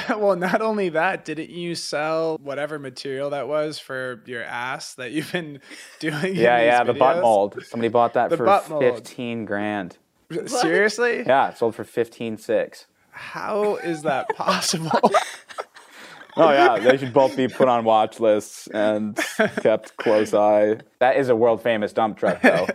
[0.10, 5.12] well, not only that, didn't you sell whatever material that was for your ass that
[5.12, 5.60] you've been
[6.00, 6.34] doing?
[6.34, 7.62] Yeah, in yeah, these the butt mold.
[7.66, 9.98] Somebody bought that The for 15 grand.
[10.46, 11.22] Seriously?
[11.26, 12.86] Yeah, it sold for 15.6.
[13.10, 15.12] How is that possible?
[16.36, 19.16] Oh yeah, they should both be put on watch lists and
[19.62, 20.78] kept close eye.
[20.98, 22.66] That is a world famous dump truck though.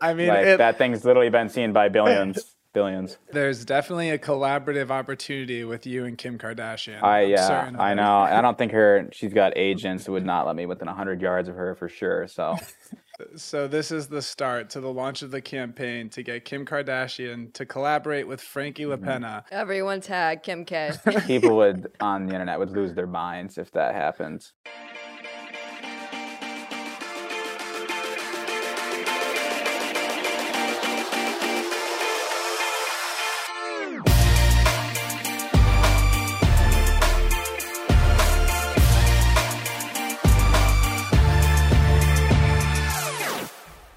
[0.00, 3.18] I mean, like it, that thing's literally been seen by billions, billions.
[3.32, 7.02] there's definitely a collaborative opportunity with you and Kim Kardashian.
[7.02, 8.18] I yeah, certain of I know.
[8.18, 9.08] I don't think her.
[9.12, 12.26] She's got agents who would not let me within hundred yards of her for sure.
[12.28, 12.56] So
[13.36, 17.52] So this is the start to the launch of the campaign to get Kim Kardashian
[17.52, 19.04] to collaborate with Frankie Mm-hmm.
[19.04, 19.44] LaPenna.
[19.52, 20.92] Everyone tag Kim K.
[21.26, 24.44] people would on the internet would lose their minds if that happened.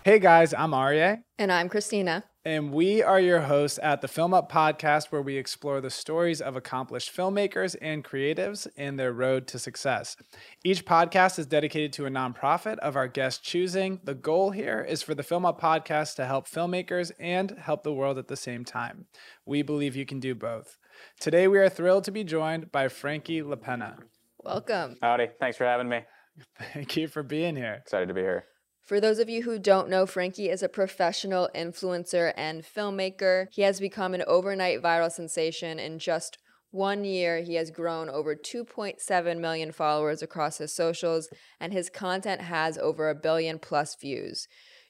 [0.06, 1.24] Hey guys, I'm Arye.
[1.40, 2.26] and I'm Christina.
[2.46, 6.42] And we are your hosts at the Film Up podcast, where we explore the stories
[6.42, 10.16] of accomplished filmmakers and creatives and their road to success.
[10.64, 14.00] Each podcast is dedicated to a nonprofit of our guest choosing.
[14.04, 17.92] The goal here is for the Film Up podcast to help filmmakers and help the
[17.92, 19.08] world at the same time.
[19.44, 20.78] We believe you can do both.
[21.20, 23.98] Today, we are thrilled to be joined by Frankie LaPenna.
[24.44, 24.98] Welcome.
[25.02, 26.02] Howdy, thanks for having me.
[26.74, 27.74] Thank you for being here.
[27.74, 28.46] Excited to be here.
[28.86, 33.48] For those of you who don't know, Frankie is a professional influencer and filmmaker.
[33.52, 35.80] He has become an overnight viral sensation.
[35.80, 36.38] In just
[36.70, 42.42] one year, he has grown over 2.7 million followers across his socials, and his content
[42.42, 44.48] has over a billion plus views.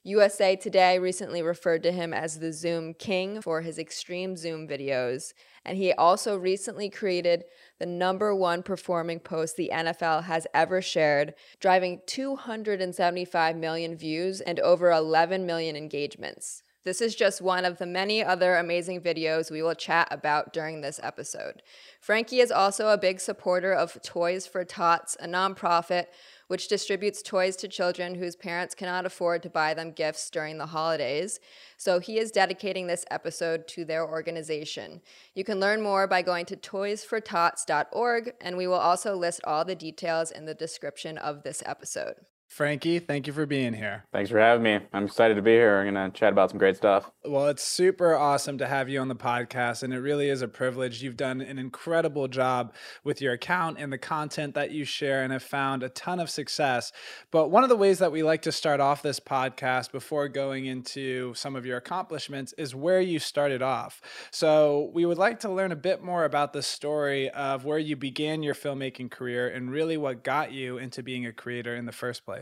[0.07, 5.33] USA Today recently referred to him as the Zoom King for his extreme Zoom videos.
[5.65, 7.45] And he also recently created
[7.79, 14.59] the number one performing post the NFL has ever shared, driving 275 million views and
[14.59, 16.61] over 11 million engagements.
[16.83, 20.81] This is just one of the many other amazing videos we will chat about during
[20.81, 21.63] this episode.
[21.99, 26.05] Frankie is also a big supporter of Toys for Tots, a nonprofit
[26.47, 30.67] which distributes toys to children whose parents cannot afford to buy them gifts during the
[30.67, 31.39] holidays.
[31.77, 35.01] So he is dedicating this episode to their organization.
[35.33, 39.75] You can learn more by going to toysfortots.org, and we will also list all the
[39.75, 42.15] details in the description of this episode.
[42.47, 44.05] Frankie, thank you for being here.
[44.13, 44.79] Thanks for having me.
[44.93, 45.77] I'm excited to be here.
[45.77, 47.11] We're gonna chat about some great stuff.
[47.25, 50.47] Well, it's super awesome to have you on the podcast, and it really is a
[50.47, 51.03] privilege.
[51.03, 52.73] You've done an incredible job
[53.03, 56.29] with your account and the content that you share, and have found a ton of
[56.29, 56.93] success.
[57.29, 60.65] But one of the ways that we like to start off this podcast before going
[60.65, 64.01] into some of your accomplishments is where you started off.
[64.31, 67.97] So we would like to learn a bit more about the story of where you
[67.97, 71.91] began your filmmaking career and really what got you into being a creator in the
[71.91, 72.34] first place.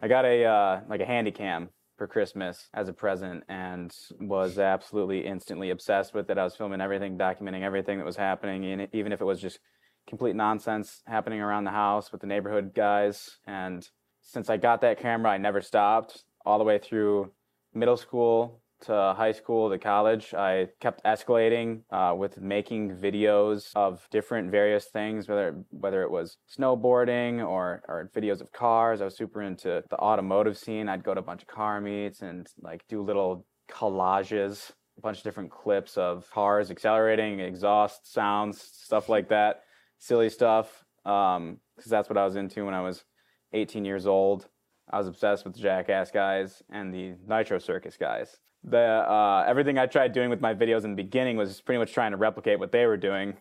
[0.00, 4.58] I got a uh, like a handy cam for Christmas as a present and was
[4.58, 6.38] absolutely instantly obsessed with it.
[6.38, 9.58] I was filming everything, documenting everything that was happening, even if it was just
[10.06, 13.38] complete nonsense happening around the house with the neighborhood guys.
[13.46, 13.86] And
[14.22, 17.32] since I got that camera, I never stopped all the way through
[17.74, 20.34] middle school to high school to college.
[20.34, 26.38] I kept escalating uh, with making videos of different various things, whether whether it was
[26.56, 29.00] snowboarding or or videos of cars.
[29.00, 30.88] I was super into the automotive scene.
[30.88, 35.18] I'd go to a bunch of car meets and like do little collages, a bunch
[35.18, 39.62] of different clips of cars accelerating, exhaust sounds, stuff like that,
[39.98, 40.84] silly stuff.
[41.04, 43.04] Um, because that's what I was into when I was
[43.52, 44.48] 18 years old.
[44.90, 48.36] I was obsessed with the Jackass guys and the Nitro Circus guys.
[48.70, 51.92] The uh, everything I tried doing with my videos in the beginning was pretty much
[51.92, 53.36] trying to replicate what they were doing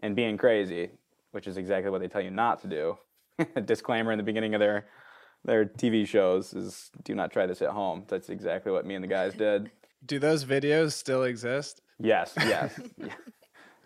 [0.00, 0.90] and being crazy,
[1.32, 2.98] which is exactly what they tell you not to do.
[3.56, 4.86] A disclaimer in the beginning of their
[5.44, 8.04] their TV shows is do not try this at home.
[8.08, 9.70] That's exactly what me and the guys did.
[10.06, 11.82] Do those videos still exist?
[11.98, 12.80] Yes, yes.
[12.96, 13.12] Yeah.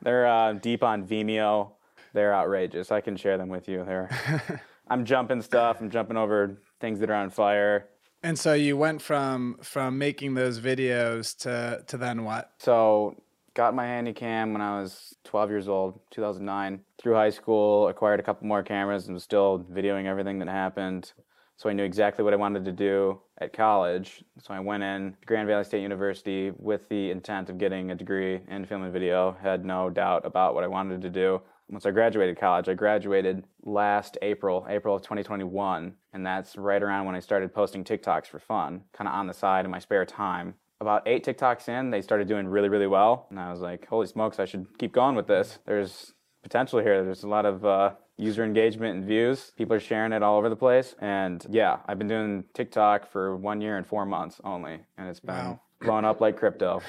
[0.02, 1.72] They're uh, deep on Vimeo.
[2.12, 2.92] They're outrageous.
[2.92, 3.84] I can share them with you.
[3.84, 5.78] They're I'm jumping stuff.
[5.80, 7.88] I'm jumping over things that are on fire.
[8.24, 12.52] And so you went from from making those videos to to then what?
[12.58, 13.22] So
[13.52, 16.80] got my handy cam when I was 12 years old, 2009.
[16.98, 21.12] Through high school, acquired a couple more cameras and was still videoing everything that happened.
[21.58, 24.24] So I knew exactly what I wanted to do at college.
[24.40, 28.40] So I went in Grand Valley State University with the intent of getting a degree
[28.48, 29.36] in film and video.
[29.42, 31.42] Had no doubt about what I wanted to do.
[31.70, 37.06] Once I graduated college, I graduated last April, April of 2021, and that's right around
[37.06, 40.04] when I started posting TikToks for fun, kind of on the side in my spare
[40.04, 40.54] time.
[40.80, 44.06] About eight TikToks in, they started doing really, really well, and I was like, "Holy
[44.06, 44.38] smokes!
[44.38, 46.12] I should keep going with this." There's
[46.42, 47.02] potential here.
[47.02, 49.52] There's a lot of uh, user engagement and views.
[49.56, 50.94] People are sharing it all over the place.
[51.00, 55.20] And yeah, I've been doing TikTok for one year and four months only, and it's
[55.20, 55.60] been Wow.
[55.84, 56.80] Blowing up like crypto.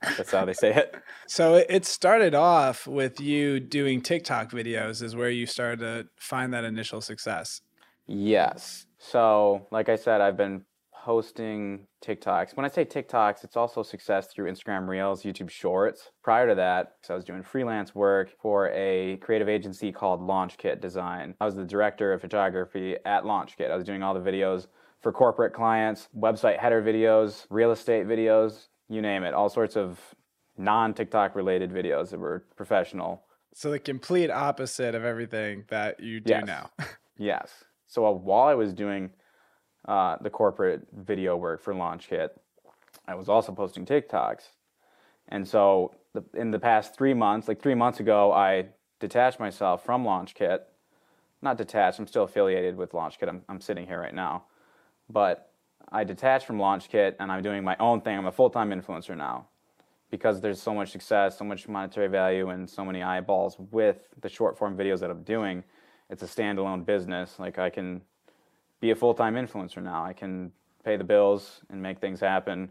[0.00, 0.94] That's how they say it.
[1.26, 6.52] So it started off with you doing TikTok videos, is where you started to find
[6.54, 7.60] that initial success.
[8.06, 8.86] Yes.
[8.98, 10.64] So, like I said, I've been
[11.08, 12.54] posting TikToks.
[12.54, 16.10] When I say TikToks, it's also success through Instagram Reels, YouTube Shorts.
[16.22, 21.34] Prior to that, I was doing freelance work for a creative agency called LaunchKit Design.
[21.40, 23.70] I was the director of photography at LaunchKit.
[23.70, 24.66] I was doing all the videos
[25.00, 29.98] for corporate clients, website header videos, real estate videos, you name it, all sorts of
[30.58, 33.22] non TikTok related videos that were professional.
[33.54, 36.46] So the complete opposite of everything that you do Yes.
[36.46, 36.70] now.
[37.16, 37.64] Yes.
[37.86, 39.10] So while I was doing
[39.86, 42.30] uh, the corporate video work for LaunchKit,
[43.06, 44.48] I was also posting TikToks.
[45.28, 48.66] And so the, in the past three months, like three months ago, I
[49.00, 50.60] detached myself from LaunchKit.
[51.40, 53.28] Not detached, I'm still affiliated with LaunchKit.
[53.28, 54.44] I'm, I'm sitting here right now.
[55.08, 55.52] But
[55.90, 58.16] I detached from LaunchKit and I'm doing my own thing.
[58.16, 59.46] I'm a full time influencer now
[60.10, 64.28] because there's so much success, so much monetary value, and so many eyeballs with the
[64.28, 65.64] short form videos that I'm doing.
[66.10, 67.38] It's a standalone business.
[67.38, 68.02] Like I can
[68.80, 70.04] be a full time influencer now.
[70.04, 70.52] I can
[70.84, 72.70] pay the bills and make things happen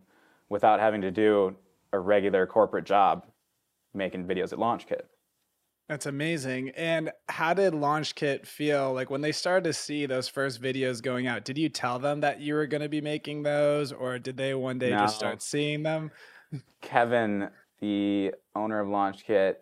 [0.50, 1.56] without having to do
[1.94, 3.25] a regular corporate job
[3.94, 5.01] making videos at LaunchKit.
[5.89, 6.71] That's amazing.
[6.71, 11.27] And how did LaunchKit feel like when they started to see those first videos going
[11.27, 11.45] out?
[11.45, 14.54] Did you tell them that you were going to be making those, or did they
[14.54, 16.12] one day just start seeing them?
[16.81, 17.50] Kevin,
[17.80, 19.56] the owner of LaunchKit,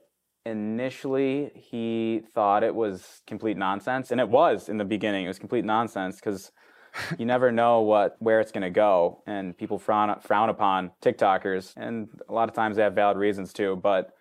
[0.46, 5.26] initially he thought it was complete nonsense, and it was in the beginning.
[5.26, 6.52] It was complete nonsense because
[7.18, 11.74] you never know what where it's going to go, and people frown frown upon TikTokers,
[11.76, 13.76] and a lot of times they have valid reasons too.
[13.76, 14.12] But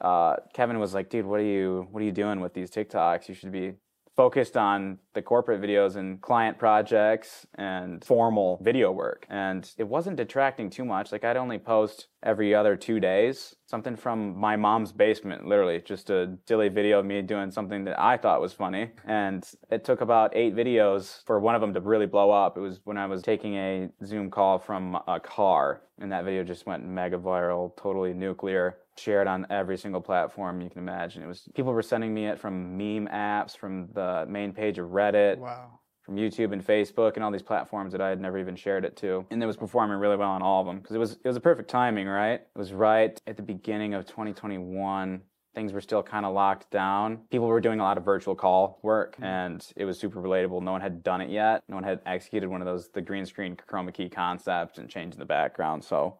[0.00, 3.28] uh, Kevin was like, "Dude, what are you what are you doing with these TikToks?
[3.28, 3.74] You should be
[4.16, 9.26] focused on the corporate videos and client projects and formal video work.
[9.30, 11.12] And it wasn't detracting too much.
[11.12, 16.10] Like I'd only post every other two days, something from my mom's basement, literally just
[16.10, 18.90] a silly video of me doing something that I thought was funny.
[19.06, 22.56] And it took about eight videos for one of them to really blow up.
[22.56, 26.42] It was when I was taking a Zoom call from a car and that video
[26.44, 31.22] just went mega viral, totally nuclear shared on every single platform you can imagine.
[31.22, 34.88] It was people were sending me it from meme apps, from the main page of
[34.88, 35.78] Reddit, Wow.
[36.02, 38.96] from YouTube and Facebook and all these platforms that I had never even shared it
[38.98, 39.24] to.
[39.30, 41.36] And it was performing really well on all of them because it was it was
[41.36, 42.40] a perfect timing, right?
[42.40, 45.22] It was right at the beginning of 2021.
[45.54, 47.18] Things were still kind of locked down.
[47.30, 49.24] People were doing a lot of virtual call work mm.
[49.24, 50.62] and it was super relatable.
[50.62, 51.62] No one had done it yet.
[51.68, 55.18] No one had executed one of those the green screen chroma key concept and changing
[55.18, 55.84] the background.
[55.84, 56.18] So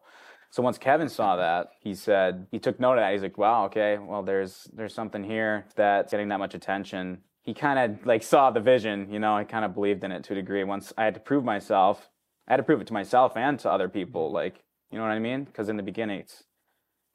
[0.53, 3.11] so once Kevin saw that, he said he took note of that.
[3.11, 7.55] He's like, "Wow, okay, well, there's there's something here that's getting that much attention." He
[7.55, 9.35] kind of like saw the vision, you know.
[9.35, 10.63] I kind of believed in it to a degree.
[10.63, 12.07] Once I had to prove myself,
[12.47, 14.27] I had to prove it to myself and to other people.
[14.27, 14.35] Mm-hmm.
[14.35, 15.45] Like, you know what I mean?
[15.45, 16.43] Because in the beginning, it's,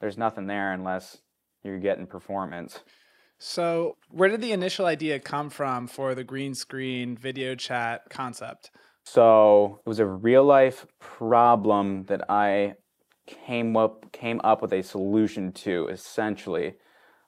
[0.01, 1.19] there's nothing there unless
[1.63, 2.81] you're getting performance.
[3.37, 8.69] So, where did the initial idea come from for the green screen video chat concept?
[9.05, 12.73] So it was a real life problem that I
[13.29, 15.87] came up came up with a solution to.
[15.87, 16.75] Essentially,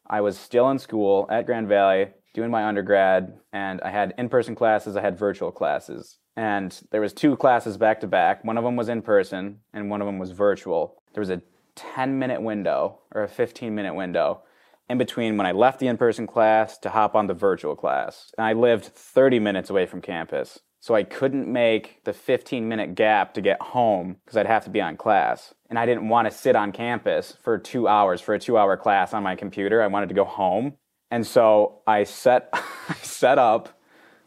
[0.07, 4.55] I was still in school at Grand Valley doing my undergrad, and I had in-person
[4.55, 4.96] classes.
[4.96, 8.43] I had virtual classes, and there was two classes back to back.
[8.43, 11.01] One of them was in person, and one of them was virtual.
[11.13, 11.41] There was a
[11.75, 14.41] 10-minute window or a 15-minute window
[14.89, 18.31] in between when I left the in-person class to hop on the virtual class.
[18.38, 20.60] And I lived 30 minutes away from campus.
[20.81, 24.71] So I couldn't make the 15 minute gap to get home because I'd have to
[24.71, 25.53] be on class.
[25.69, 28.75] And I didn't want to sit on campus for two hours for a two hour
[28.75, 29.83] class on my computer.
[29.83, 30.73] I wanted to go home.
[31.11, 33.79] And so I set, I set up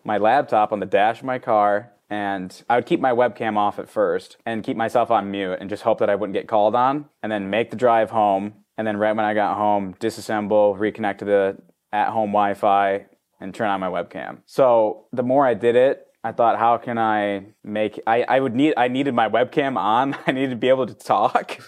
[0.04, 3.80] my laptop on the dash of my car and I would keep my webcam off
[3.80, 6.76] at first and keep myself on mute and just hope that I wouldn't get called
[6.76, 8.54] on and then make the drive home.
[8.78, 11.56] And then right when I got home, disassemble, reconnect to the
[11.92, 13.06] at home Wi Fi
[13.40, 14.38] and turn on my webcam.
[14.46, 18.54] So the more I did it, I thought, how can I make I, I would
[18.54, 20.16] need I needed my webcam on.
[20.26, 21.58] I needed to be able to talk.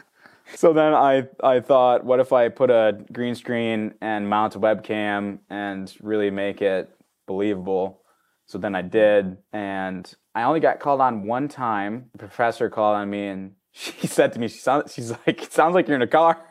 [0.54, 4.58] so then I I thought, what if I put a green screen and mount a
[4.58, 6.90] webcam and really make it
[7.26, 8.00] believable?
[8.46, 12.06] So then I did, and I only got called on one time.
[12.12, 15.52] The professor called on me, and she said to me, she sound, she's like, it
[15.52, 16.42] sounds like you're in a car.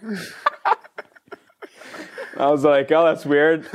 [2.38, 3.68] I was like, oh, that's weird,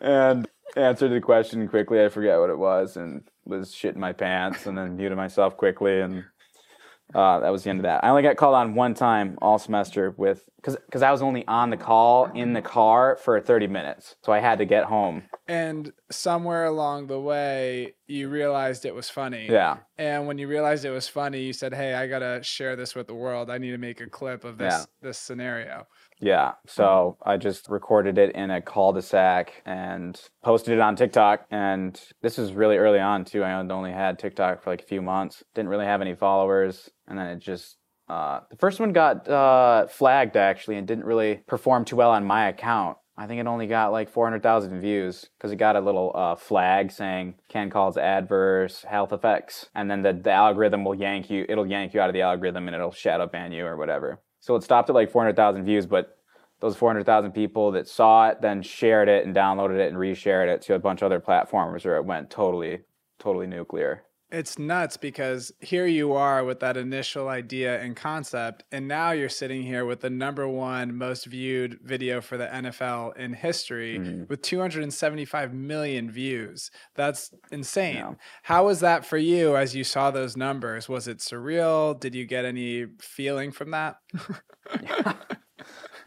[0.00, 0.48] and
[0.80, 2.02] answered the question quickly.
[2.04, 6.00] I forget what it was, and was shitting my pants, and then muted myself quickly,
[6.00, 6.24] and
[7.14, 8.04] uh, that was the end of that.
[8.04, 11.46] I only got called on one time all semester with because because I was only
[11.48, 15.22] on the call in the car for 30 minutes, so I had to get home.
[15.48, 19.48] And somewhere along the way, you realized it was funny.
[19.50, 22.94] Yeah, And when you realized it was funny, you said, "Hey, I gotta share this
[22.94, 23.50] with the world.
[23.50, 24.84] I need to make a clip of this Yeah.
[25.02, 25.86] this scenario."
[26.20, 26.52] Yeah.
[26.66, 31.46] So I just recorded it in a cul-de-sac and posted it on TikTok.
[31.50, 33.42] And this was really early on too.
[33.42, 35.42] I only had TikTok for like a few months.
[35.54, 37.76] Didn't really have any followers, and then it just.
[38.08, 42.24] Uh, the first one got uh, flagged actually and didn't really perform too well on
[42.24, 42.96] my account.
[43.16, 46.90] I think it only got like 400,000 views because it got a little uh, flag
[46.90, 49.66] saying can cause adverse health effects.
[49.76, 52.66] And then the, the algorithm will yank you, it'll yank you out of the algorithm
[52.66, 54.20] and it'll shadow ban you or whatever.
[54.40, 56.16] So it stopped at like 400,000 views, but
[56.60, 60.62] those 400,000 people that saw it then shared it and downloaded it and reshared it
[60.62, 62.80] to a bunch of other platforms where it went totally,
[63.18, 64.04] totally nuclear.
[64.32, 69.28] It's nuts because here you are with that initial idea and concept, and now you're
[69.28, 74.28] sitting here with the number one most viewed video for the NFL in history Mhm.
[74.28, 76.70] with 275 million views.
[76.94, 77.96] That's insane.
[77.96, 78.14] Yeah.
[78.44, 80.88] How was that for you as you saw those numbers?
[80.88, 81.98] Was it surreal?
[81.98, 83.96] Did you get any feeling from that?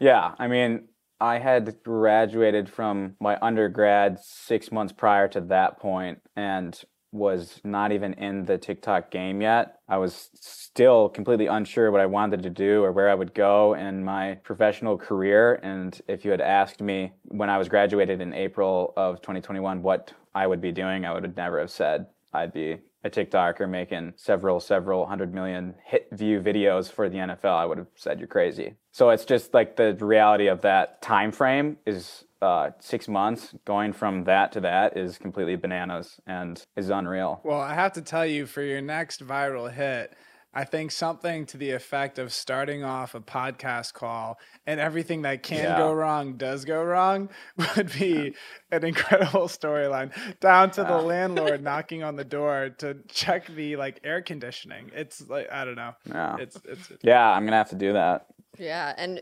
[0.00, 0.88] Yeah, I mean,
[1.20, 6.78] I had graduated from my undergrad six months prior to that point and
[7.14, 9.78] was not even in the TikTok game yet.
[9.88, 13.74] I was still completely unsure what I wanted to do or where I would go
[13.74, 15.60] in my professional career.
[15.62, 20.12] And if you had asked me when I was graduated in April of 2021 what
[20.34, 24.14] I would be doing, I would have never have said I'd be a TikToker making
[24.16, 28.26] several, several hundred million hit view videos for the NFL, I would have said you're
[28.26, 28.74] crazy.
[28.92, 33.54] So it's just like the reality of that time frame is uh, six months.
[33.64, 37.40] Going from that to that is completely bananas and is unreal.
[37.44, 40.14] Well, I have to tell you, for your next viral hit,
[40.56, 45.42] I think something to the effect of starting off a podcast call and everything that
[45.42, 45.76] can Yeah.
[45.78, 47.28] go wrong does go wrong
[47.76, 48.34] would be
[48.70, 50.12] an incredible storyline.
[50.38, 54.92] Down to the landlord knocking on the door to check the like air conditioning.
[54.94, 55.94] It's like I don't know.
[56.06, 56.36] Yeah.
[56.38, 58.26] It's it's Yeah, I'm gonna have to do that.
[58.56, 59.20] Yeah, and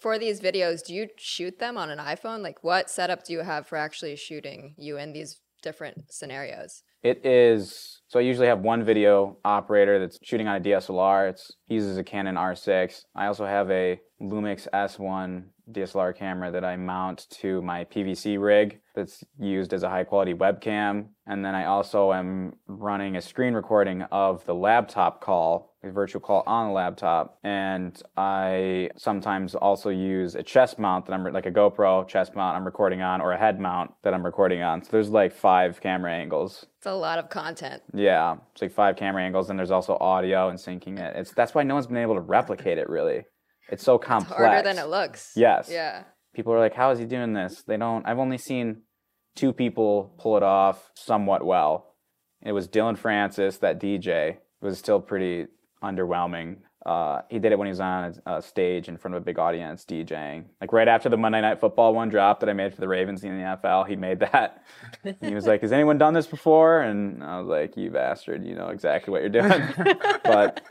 [0.00, 2.42] for these videos, do you shoot them on an iPhone?
[2.42, 6.82] Like, what setup do you have for actually shooting you in these different scenarios?
[7.02, 11.30] It is so I usually have one video operator that's shooting on a DSLR.
[11.30, 13.04] It's he uses a Canon R6.
[13.14, 18.80] I also have a Lumix S1 DSLR camera that I mount to my PVC rig
[18.94, 21.08] that's used as a high quality webcam.
[21.26, 26.20] And then I also am running a screen recording of the laptop call, a virtual
[26.20, 27.38] call on the laptop.
[27.44, 32.34] And I sometimes also use a chest mount that I'm re- like a GoPro chest
[32.34, 34.82] mount I'm recording on or a head mount that I'm recording on.
[34.82, 36.66] So there's like five camera angles.
[36.78, 37.82] It's a lot of content.
[37.92, 41.16] Yeah, it's like five camera angles, and there's also audio and syncing it.
[41.16, 42.88] It's that's why no one's been able to replicate it.
[42.88, 43.24] Really,
[43.68, 44.32] it's so complex.
[44.32, 45.32] It's harder than it looks.
[45.36, 45.68] Yes.
[45.70, 46.04] Yeah.
[46.34, 48.06] People are like, "How is he doing this?" They don't.
[48.06, 48.82] I've only seen
[49.34, 51.94] two people pull it off somewhat well.
[52.42, 54.30] It was Dillon Francis, that DJ.
[54.30, 55.46] It was still pretty
[55.82, 56.58] underwhelming.
[56.86, 59.24] Uh, he did it when he was on a, a stage in front of a
[59.24, 60.44] big audience DJing.
[60.60, 63.24] Like right after the Monday Night Football one drop that I made for the Ravens
[63.24, 64.62] in the NFL, he made that.
[65.04, 68.44] And he was like, "Has anyone done this before?" And I was like, "You bastard,
[68.46, 69.62] you know exactly what you're doing."
[70.24, 70.62] but,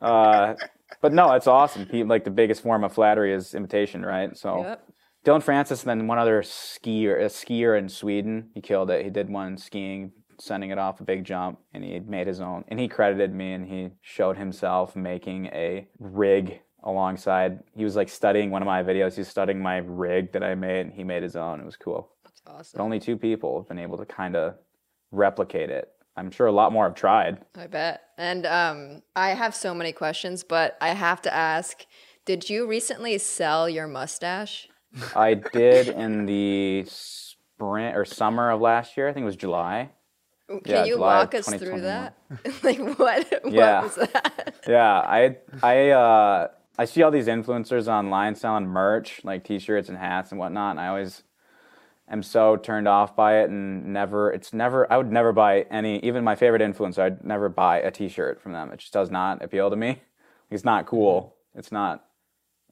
[0.00, 0.54] uh,
[1.00, 1.86] but no, it's awesome.
[1.90, 4.36] He, like the biggest form of flattery is imitation, right?
[4.36, 4.62] So.
[4.62, 4.88] Yep.
[5.24, 8.50] Dillon Francis, and then one other skier, a skier in Sweden.
[8.54, 9.04] He killed it.
[9.04, 12.64] He did one skiing, sending it off a big jump, and he made his own.
[12.66, 17.60] And he credited me, and he showed himself making a rig alongside.
[17.76, 19.14] He was like studying one of my videos.
[19.14, 21.60] He was studying my rig that I made, and he made his own.
[21.60, 22.10] It was cool.
[22.24, 22.78] That's awesome.
[22.78, 24.54] But only two people have been able to kind of
[25.12, 25.88] replicate it.
[26.16, 27.38] I'm sure a lot more have tried.
[27.56, 28.02] I bet.
[28.18, 31.84] And um, I have so many questions, but I have to ask
[32.24, 34.68] Did you recently sell your mustache?
[35.16, 39.08] I did in the spring or summer of last year.
[39.08, 39.90] I think it was July.
[40.48, 42.14] Can Yeah, you July walk us through that?
[42.62, 43.82] like, what, what Yeah.
[43.82, 44.54] was that?
[44.68, 49.96] Yeah, I I uh I see all these influencers online selling merch, like t-shirts and
[49.98, 51.22] hats and whatnot, and I always
[52.12, 55.98] am so turned off by it and never it's never I would never buy any
[56.00, 58.72] even my favorite influencer, I'd never buy a t-shirt from them.
[58.72, 60.02] It just does not appeal to me.
[60.50, 61.36] It's not cool.
[61.54, 62.04] It's not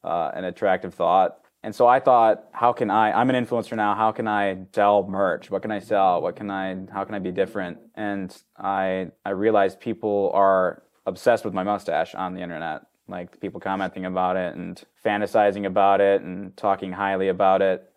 [0.04, 1.38] uh, an attractive thought.
[1.62, 3.12] And so I thought, how can I?
[3.12, 3.94] I'm an influencer now.
[3.94, 5.50] How can I sell merch?
[5.50, 6.23] What can I sell?
[6.23, 6.75] What can I?
[6.90, 7.78] How can I be different?
[7.94, 12.82] And I I realized people are obsessed with my mustache on the internet.
[13.09, 17.89] Like people commenting about it and fantasizing about it and talking highly about it.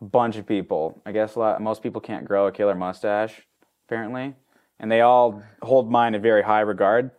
[0.00, 1.00] Bunch of people.
[1.04, 3.46] I guess lot, most people can't grow a killer mustache,
[3.86, 4.34] apparently,
[4.78, 7.10] and they all hold mine in very high regard.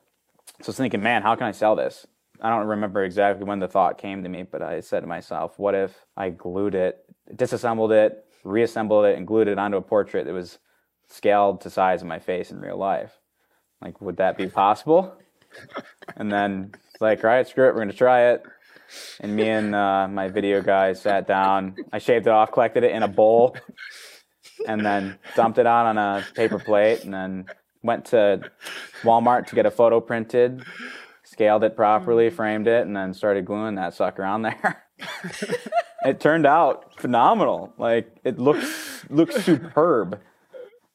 [0.61, 2.07] So I was thinking, man, how can I sell this?
[2.41, 5.59] I don't remember exactly when the thought came to me, but I said to myself,
[5.59, 10.25] what if I glued it, disassembled it, reassembled it, and glued it onto a portrait
[10.25, 10.57] that was
[11.07, 13.19] scaled to size of my face in real life?
[13.79, 15.15] Like, would that be possible?
[16.17, 18.43] and then it's like, right, screw it, we're gonna try it.
[19.19, 21.75] And me and uh, my video guy sat down.
[21.91, 23.55] I shaved it off, collected it in a bowl,
[24.67, 27.45] and then dumped it out on a paper plate, and then
[27.83, 28.51] went to
[29.03, 30.63] Walmart to get a photo printed,
[31.23, 34.83] scaled it properly, framed it, and then started gluing that sucker on there.
[36.05, 37.73] it turned out phenomenal.
[37.77, 40.19] Like it looks looks superb.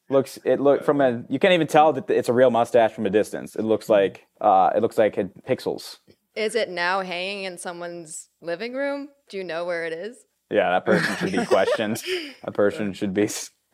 [0.09, 3.05] Looks it look from a you can't even tell that it's a real mustache from
[3.05, 3.55] a distance.
[3.55, 5.97] It looks like uh, it looks like it, pixels.
[6.37, 9.09] Is it now hanging in someone's living room?
[9.29, 10.17] Do you know where it is?
[10.51, 12.01] Yeah, that person should be questioned.
[12.45, 13.27] that person should be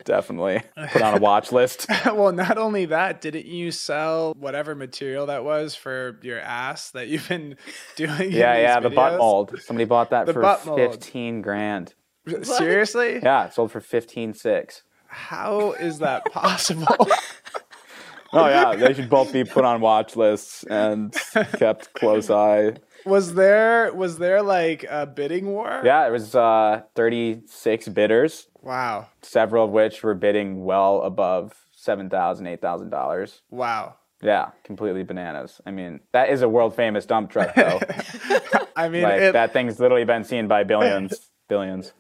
[0.06, 1.86] definitely put on a watch list.
[2.06, 7.08] well, not only that, didn't you sell whatever material that was for your ass that
[7.10, 7.58] you've been
[7.96, 8.12] doing?
[8.22, 9.18] in Yeah, these yeah, the butt videos?
[9.20, 9.60] mold.
[9.62, 11.94] Somebody bought that The for fifteen grand.
[12.44, 13.20] Seriously?
[13.22, 14.84] Yeah, it sold for fifteen six.
[15.08, 17.08] How is that possible?
[18.40, 21.14] Oh yeah, they should both be put on watch lists and
[21.58, 22.74] kept close eye.
[23.06, 25.82] was there was there like a bidding war?
[25.84, 29.08] Yeah, it was uh, 36 bidders, Wow.
[29.22, 33.42] several of which were bidding well above seven thousand, eight thousand dollars.
[33.50, 33.96] Wow.
[34.22, 35.60] Yeah, completely bananas.
[35.66, 37.82] I mean, that is a world famous dump truck though.
[38.76, 41.92] I mean, like it, that thing's literally been seen by billions, billions.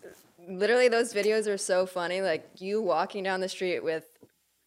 [0.47, 2.21] Literally, those videos are so funny.
[2.21, 4.05] Like you walking down the street with,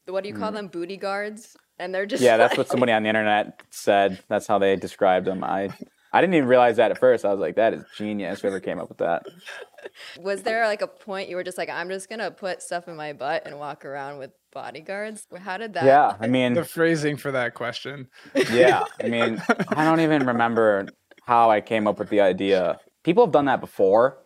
[0.07, 0.39] what do you Mm.
[0.41, 0.69] call them?
[0.69, 4.19] Booty guards, and they're just Yeah, that's what somebody on the internet said.
[4.29, 5.43] That's how they described them.
[5.45, 5.71] I
[6.13, 7.25] I didn't even realize that at first.
[7.27, 8.41] I was like, that is genius.
[8.41, 9.27] Whoever came up with that.
[10.19, 12.97] Was there like a point you were just like, I'm just gonna put stuff in
[12.97, 15.27] my butt and walk around with bodyguards?
[15.39, 15.85] How did that?
[15.85, 18.09] Yeah, I mean, the phrasing for that question.
[18.51, 20.87] yeah, I mean, I don't even remember
[21.27, 22.79] how I came up with the idea.
[23.05, 24.19] People have done that before.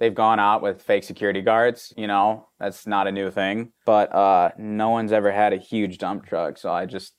[0.00, 3.72] They've gone out with fake security guards, you know, that's not a new thing.
[3.84, 6.56] But uh, no one's ever had a huge dump truck.
[6.56, 7.12] So I just,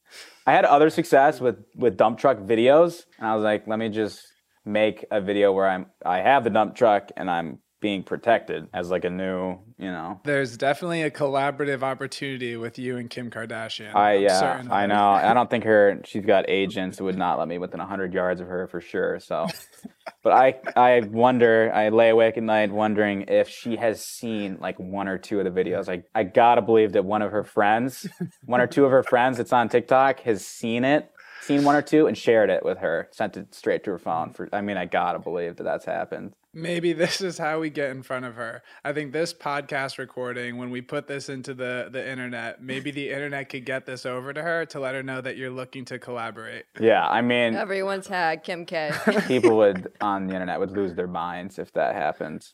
[0.47, 3.03] I had other success with, with dump truck videos.
[3.19, 4.25] And I was like, let me just
[4.65, 8.91] make a video where I'm, I have the dump truck and I'm being protected as
[8.91, 10.21] like a new, you know.
[10.23, 13.93] There's definitely a collaborative opportunity with you and Kim Kardashian.
[13.95, 15.09] I I'm yeah, I know.
[15.09, 15.99] I don't think her.
[16.05, 19.19] She's got agents who would not let me within hundred yards of her for sure.
[19.19, 19.47] So,
[20.23, 21.71] but I I wonder.
[21.73, 25.51] I lay awake at night wondering if she has seen like one or two of
[25.51, 25.89] the videos.
[25.89, 28.07] I I gotta believe that one of her friends,
[28.45, 31.81] one or two of her friends that's on TikTok has seen it, seen one or
[31.81, 34.33] two, and shared it with her, sent it straight to her phone.
[34.33, 36.33] For I mean, I gotta believe that that's happened.
[36.53, 38.63] Maybe this is how we get in front of her.
[38.83, 43.09] I think this podcast recording, when we put this into the the internet, maybe the
[43.09, 45.99] internet could get this over to her to let her know that you're looking to
[45.99, 46.65] collaborate.
[46.79, 48.91] Yeah, I mean, Everyone tag Kim K.
[49.27, 52.45] people would on the internet would lose their minds if that happened.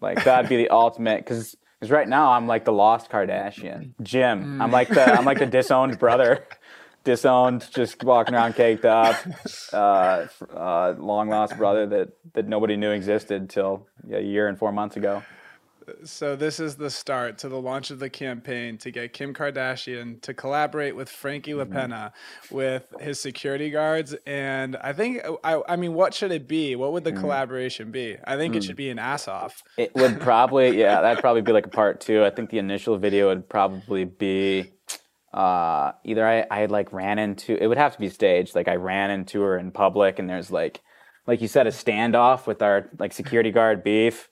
[0.00, 1.56] Like that'd be the ultimate because
[1.88, 4.60] right now I'm like the lost Kardashian, Jim.
[4.62, 6.46] I'm like the I'm like the disowned brother,
[7.04, 9.16] disowned, just walking around caked up,
[9.72, 14.72] uh, uh, long lost brother that that nobody knew existed till a year and four
[14.72, 15.22] months ago.
[16.04, 20.20] So this is the start to the launch of the campaign to get Kim Kardashian
[20.22, 21.72] to collaborate with Frankie Mm-hmm.
[21.74, 22.12] LaPenna
[22.52, 24.14] with his security guards.
[24.24, 26.76] And I think I, I mean, what should it be?
[26.76, 26.92] What Mm.
[26.92, 28.16] would the collaboration be?
[28.24, 29.60] I think it should be an ass off.
[29.76, 32.24] It would probably, yeah, that'd probably be like a part two.
[32.24, 34.70] I think the initial video would probably be
[35.32, 38.54] uh, either I, I like ran into, it would have to be staged.
[38.54, 40.80] Like I ran into her in public and there's like,
[41.26, 44.28] like you said, a standoff with our like security guard beef.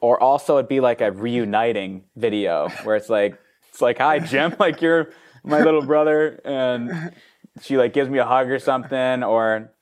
[0.00, 3.38] Or also it'd be like a reuniting video where it's like,
[3.68, 5.10] it's like, hi, Jim, like you're
[5.44, 6.40] my little brother.
[6.44, 7.14] And
[7.62, 9.22] she like gives me a hug or something.
[9.22, 9.72] Or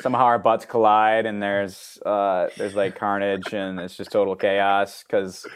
[0.00, 5.02] somehow our butts collide and there's uh, there's like carnage and it's just total chaos
[5.02, 5.46] because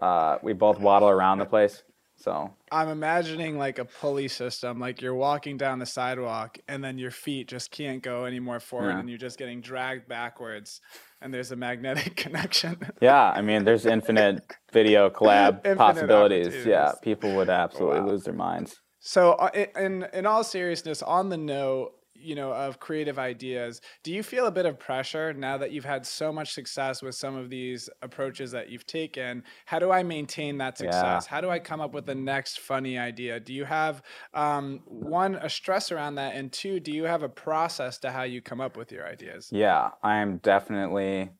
[0.00, 1.82] uh, we both waddle around the place.
[2.22, 6.96] So I'm imagining like a pulley system, like you're walking down the sidewalk and then
[6.96, 9.00] your feet just can't go any more forward Yeah.
[9.00, 10.80] and you're just getting dragged backwards
[11.20, 12.78] and there's a magnetic connection.
[13.00, 14.40] yeah, I mean, there's infinite
[14.72, 16.64] video collab Infinite possibilities.
[16.64, 18.06] Yeah, people would absolutely Wow.
[18.08, 18.76] lose their minds.
[19.00, 21.90] So, uh, in in all seriousness, on the note,
[22.22, 25.84] you know, of creative ideas, do you feel a bit of pressure now that you've
[25.84, 29.44] had so much success with some of these approaches that you've taken?
[29.66, 30.78] How do I maintain that Yeah.
[30.78, 31.26] success?
[31.26, 33.40] How do I come up with the next funny idea?
[33.40, 34.02] Do you have
[34.34, 38.22] um, one a stress around that, and two, do you have a process to how
[38.22, 39.52] you come up with your ideas?
[39.52, 41.30] Yeah, I'm definitely.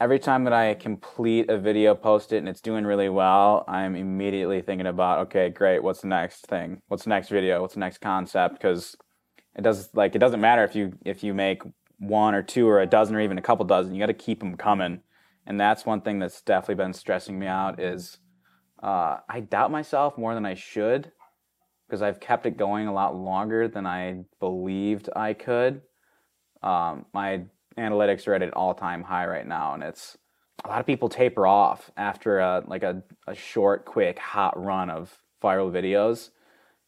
[0.00, 3.94] Every time that I complete a video, post it, and it's doing really well, I'm
[3.94, 6.82] immediately thinking about, okay, great, what's the next thing?
[6.88, 7.60] What's the next video?
[7.62, 8.54] What's the next concept?
[8.56, 8.96] Because
[9.56, 11.62] It does like it doesn't matter if you if you make
[11.98, 13.94] one or two or a dozen or even a couple dozen.
[13.94, 15.00] You got to keep them coming,
[15.46, 17.80] and that's one thing that's definitely been stressing me out.
[17.80, 18.18] Is
[18.82, 21.12] uh, I doubt myself more than I should
[21.86, 25.82] because I've kept it going a lot longer than I believed I could.
[26.62, 27.42] Um, my
[27.78, 30.16] analytics are at an all-time high right now, and it's
[30.64, 34.90] a lot of people taper off after a like a, a short, quick, hot run
[34.90, 36.30] of viral videos.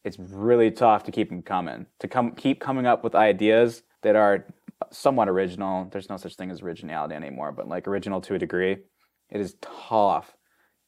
[0.06, 1.86] It's really tough to keep them coming.
[1.98, 4.46] To come keep coming up with ideas that are
[4.92, 5.88] somewhat original.
[5.90, 8.76] There's no such thing as originality anymore, but like original to a degree.
[9.30, 10.36] It is tough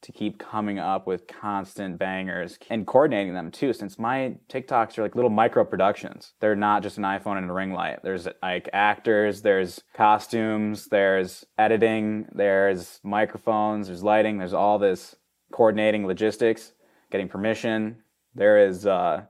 [0.03, 5.03] to keep coming up with constant bangers and coordinating them too since my TikToks are
[5.03, 6.35] like little micro productions.
[6.39, 8.05] They're not just an iPhone and a ring light.
[8.05, 15.17] There's like actors, there's costumes, there's editing, there's microphones, there's lighting, there's all this
[15.51, 16.73] coordinating logistics,
[17.11, 18.05] getting permission.
[18.39, 19.25] There is uh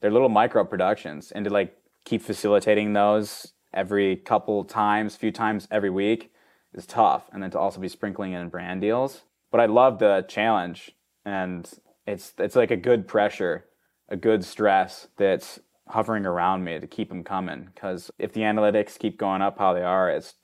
[0.00, 5.68] they're little micro productions and to like keep facilitating those every couple times, few times
[5.70, 6.32] every week
[6.72, 7.28] is tough.
[7.32, 10.92] And then to also be sprinkling in brand deals but I love the challenge,
[11.24, 11.66] and
[12.06, 13.64] it's it's like a good pressure,
[14.08, 17.70] a good stress that's hovering around me to keep them coming.
[17.74, 20.34] Because if the analytics keep going up how they are, it's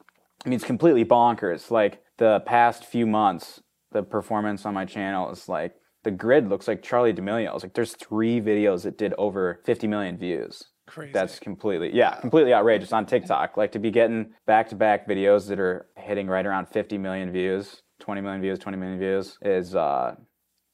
[0.44, 1.70] I mean it's completely bonkers.
[1.70, 3.60] Like the past few months,
[3.90, 7.62] the performance on my channel is like the grid looks like Charli D'Amelio.
[7.62, 10.64] like there's three videos that did over 50 million views.
[10.86, 11.12] Crazy.
[11.12, 13.56] That's completely yeah, completely outrageous on TikTok.
[13.56, 17.30] Like to be getting back to back videos that are hitting right around 50 million
[17.30, 20.16] views 20 million views, 20 million views is uh,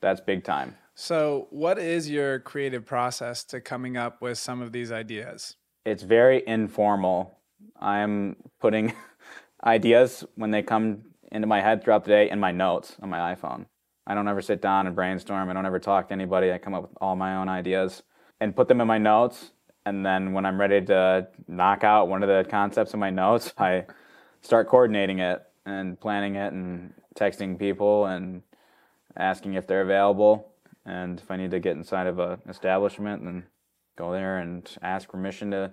[0.00, 0.74] that's big time.
[0.94, 5.56] So, what is your creative process to coming up with some of these ideas?
[5.84, 7.38] It's very informal.
[7.80, 8.94] I'm putting
[9.64, 13.34] ideas when they come into my head throughout the day in my notes on my
[13.34, 13.66] iPhone.
[14.08, 15.50] I don't ever sit down and brainstorm.
[15.50, 16.50] I don't ever talk to anybody.
[16.50, 18.02] I come up with all my own ideas
[18.40, 19.50] and put them in my notes.
[19.84, 23.52] And then when I'm ready to knock out one of the concepts in my notes,
[23.58, 23.84] I
[24.40, 28.42] start coordinating it and planning it and texting people and
[29.14, 30.52] asking if they're available.
[30.86, 33.44] And if I need to get inside of a establishment, then
[33.96, 35.72] go there and ask permission to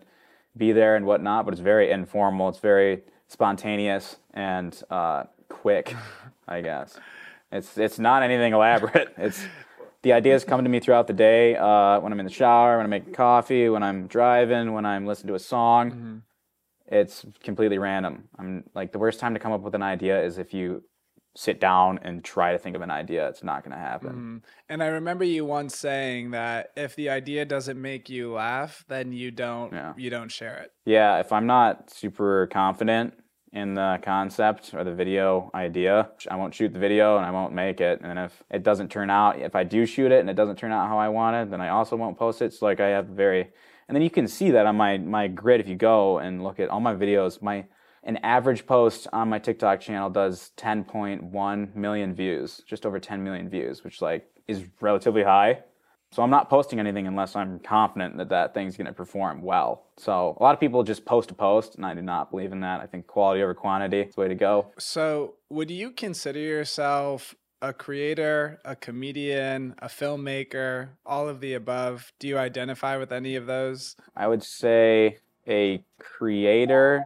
[0.57, 1.45] be there and whatnot.
[1.45, 2.49] But it's very informal.
[2.49, 5.95] It's very spontaneous and uh, quick,
[6.49, 6.99] I guess.
[7.51, 9.13] It's it's not anything elaborate.
[9.17, 9.45] It's
[10.01, 12.86] the ideas come to me throughout the day uh, when I'm in the shower, when
[12.86, 15.91] I'm making coffee, when I'm driving, when I'm listening to a song.
[15.91, 16.17] Mm-hmm.
[16.88, 18.29] It's completely random.
[18.38, 20.84] I'm like the worst time to come up with an idea is if you
[21.36, 24.41] sit down and try to think of an idea, it's not going to happen.
[24.43, 24.49] Mm.
[24.69, 29.12] And I remember you once saying that if the idea doesn't make you laugh, then
[29.12, 29.93] you don't yeah.
[29.97, 30.71] you don't share it.
[30.86, 33.15] Yeah, if I'm not super confident
[33.55, 37.53] in the concept or the video idea, I won't shoot the video and I won't
[37.53, 38.01] make it.
[38.03, 40.73] And if it doesn't turn out, if I do shoot it and it doesn't turn
[40.73, 42.53] out how I wanted, then I also won't post it.
[42.53, 43.49] So like I have very
[43.87, 46.59] and then you can see that on my my grid if you go and look
[46.59, 47.65] at all my videos, my
[48.03, 53.49] an average post on my TikTok channel does 10.1 million views, just over 10 million
[53.49, 55.63] views, which like is relatively high.
[56.11, 59.83] So I'm not posting anything unless I'm confident that that thing's going to perform well.
[59.97, 62.61] So a lot of people just post a post, and I do not believe in
[62.61, 62.79] that.
[62.79, 64.71] I think quality over quantity is the way to go.
[64.79, 72.13] So would you consider yourself a creator, a comedian, a filmmaker, all of the above?
[72.19, 73.95] Do you identify with any of those?
[74.15, 77.05] I would say a creator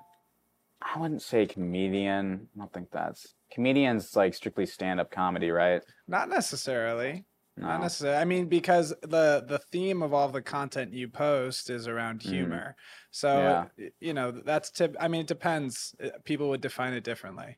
[0.81, 2.47] I wouldn't say comedian.
[2.55, 5.81] I don't think that's comedians like strictly stand up comedy, right?
[6.07, 7.25] Not necessarily.
[7.59, 7.67] No.
[7.67, 8.17] Not necessarily.
[8.17, 12.31] I mean, because the the theme of all the content you post is around mm-hmm.
[12.31, 12.75] humor.
[12.77, 12.83] Mm.
[13.11, 13.89] So yeah.
[13.99, 14.95] you know that's tip.
[14.97, 15.93] I mean, it depends.
[16.01, 17.57] Uh, people would define it differently.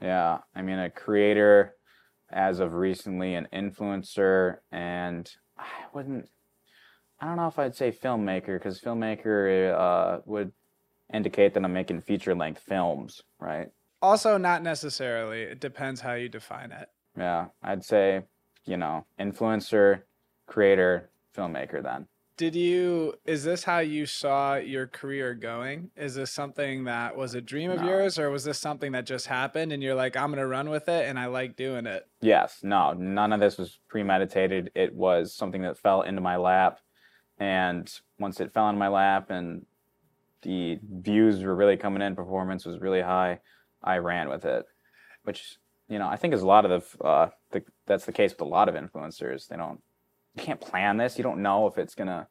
[0.00, 1.74] Yeah, I mean, a creator,
[2.30, 6.28] as of recently, an influencer, and I wouldn't.
[7.20, 10.50] I don't know if I'd say filmmaker because filmmaker uh, would
[11.14, 13.68] indicate that I'm making feature length films, right?
[14.02, 15.42] Also, not necessarily.
[15.42, 16.88] It depends how you define it.
[17.16, 18.22] Yeah, I'd say,
[18.66, 20.02] you know, influencer,
[20.46, 22.06] creator, filmmaker then.
[22.36, 25.90] Did you, is this how you saw your career going?
[25.96, 27.86] Is this something that was a dream of no.
[27.88, 30.68] yours, or was this something that just happened and you're like, I'm going to run
[30.68, 32.06] with it and I like doing it?
[32.20, 34.70] Yes, no, none of this was premeditated.
[34.74, 36.80] It was something that fell into my lap.
[37.38, 39.64] And once it fell in my lap and
[40.42, 43.40] the views were really coming in, performance was really high,
[43.82, 44.66] I ran with it,
[45.24, 45.56] which
[45.88, 48.40] you know I think is a lot of the, uh, the that's the case with
[48.40, 49.48] a lot of influencers.
[49.48, 49.80] They don't
[50.34, 51.16] you can't plan this.
[51.16, 52.28] You don't know if it's gonna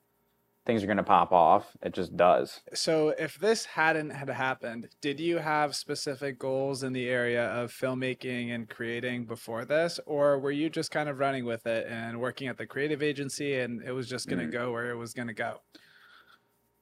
[0.65, 1.77] things are gonna pop off.
[1.81, 2.61] It just does.
[2.73, 7.71] So if this hadn't had happened, did you have specific goals in the area of
[7.71, 12.19] filmmaking and creating before this, or were you just kind of running with it and
[12.19, 14.51] working at the creative agency and it was just gonna mm.
[14.51, 15.61] go where it was gonna go?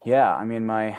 [0.06, 0.98] Yeah, I mean, my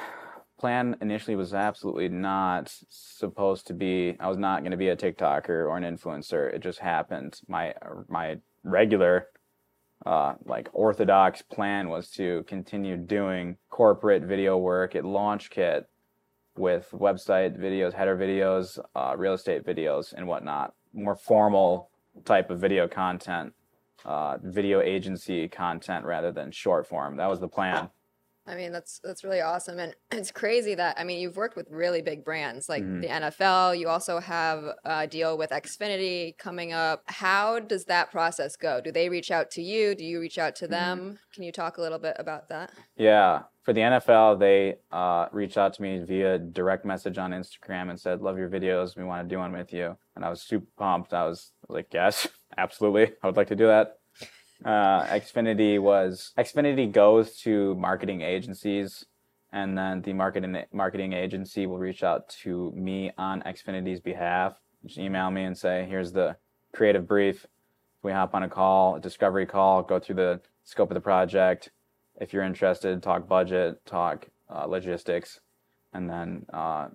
[0.58, 4.16] plan initially was absolutely not supposed to be.
[4.20, 6.52] I was not going to be a TikToker or an influencer.
[6.52, 7.40] It just happened.
[7.48, 7.74] My
[8.08, 9.28] my regular,
[10.06, 15.84] uh, like orthodox plan was to continue doing corporate video work at LaunchKit
[16.56, 20.74] with website videos, header videos, uh, real estate videos, and whatnot.
[20.92, 21.90] More formal
[22.24, 23.52] type of video content,
[24.04, 27.16] uh, video agency content rather than short form.
[27.16, 27.90] That was the plan.
[28.46, 31.66] I mean, that's that's really awesome, and it's crazy that I mean, you've worked with
[31.70, 33.00] really big brands like Mhm.
[33.00, 33.78] the NFL.
[33.78, 37.02] You also have a deal with Xfinity coming up.
[37.06, 38.80] How does that process go?
[38.80, 39.94] Do they reach out to you?
[39.94, 41.18] Do you reach out to them?
[41.34, 42.70] Can you talk a little bit about that?
[42.96, 47.88] Yeah, for the NFL, they uh, reached out to me via direct message on Instagram
[47.88, 48.94] and said, "Love your videos.
[48.96, 51.14] We want to do one with you." And I was super pumped.
[51.14, 52.28] I was like, "Yes,
[52.58, 53.12] absolutely.
[53.22, 53.98] I would like to do that."
[54.64, 59.04] Uh, Xfinity was Xfinity goes to marketing agencies,
[59.52, 64.58] and then the marketing marketing agency will reach out to me on Xfinity's behalf.
[64.84, 66.36] Just email me and say, "Here's the
[66.72, 67.46] creative brief."
[68.02, 71.70] We hop on a call, a discovery call, go through the scope of the project,
[72.20, 75.40] if you're interested, talk budget, talk uh, logistics,
[75.92, 76.88] and then uh,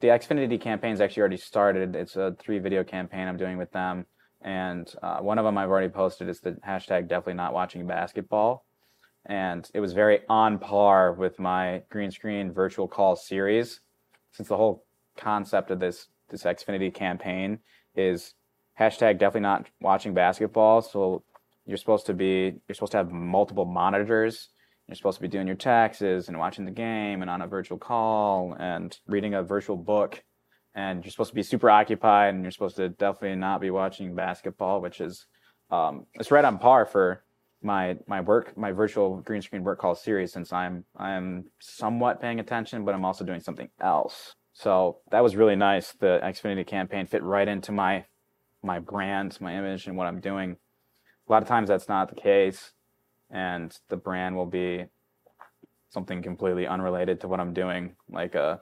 [0.00, 1.96] the Xfinity campaign's actually already started.
[1.96, 4.06] It's a three video campaign I'm doing with them,
[4.42, 6.28] and uh, one of them I've already posted.
[6.28, 8.64] is the hashtag definitely not watching basketball,
[9.26, 13.80] and it was very on par with my green screen virtual call series,
[14.32, 14.84] since the whole
[15.16, 17.58] concept of this this Xfinity campaign
[17.94, 18.34] is
[18.78, 20.82] hashtag definitely not watching basketball.
[20.82, 21.24] So
[21.66, 24.50] you're supposed to be you're supposed to have multiple monitors
[24.88, 27.76] you're supposed to be doing your taxes and watching the game and on a virtual
[27.76, 30.22] call and reading a virtual book
[30.74, 34.14] and you're supposed to be super occupied and you're supposed to definitely not be watching
[34.14, 35.26] basketball which is
[35.70, 37.24] um, it's right on par for
[37.62, 42.38] my my work my virtual green screen work call series since i'm i'm somewhat paying
[42.38, 44.34] attention but i'm also doing something else.
[44.52, 45.92] So that was really nice.
[45.92, 48.04] The xfinity campaign fit right into my
[48.62, 50.56] my brand my image and what i'm doing.
[51.28, 52.72] A lot of times that's not the case
[53.30, 54.86] and the brand will be
[55.90, 58.60] something completely unrelated to what i'm doing like a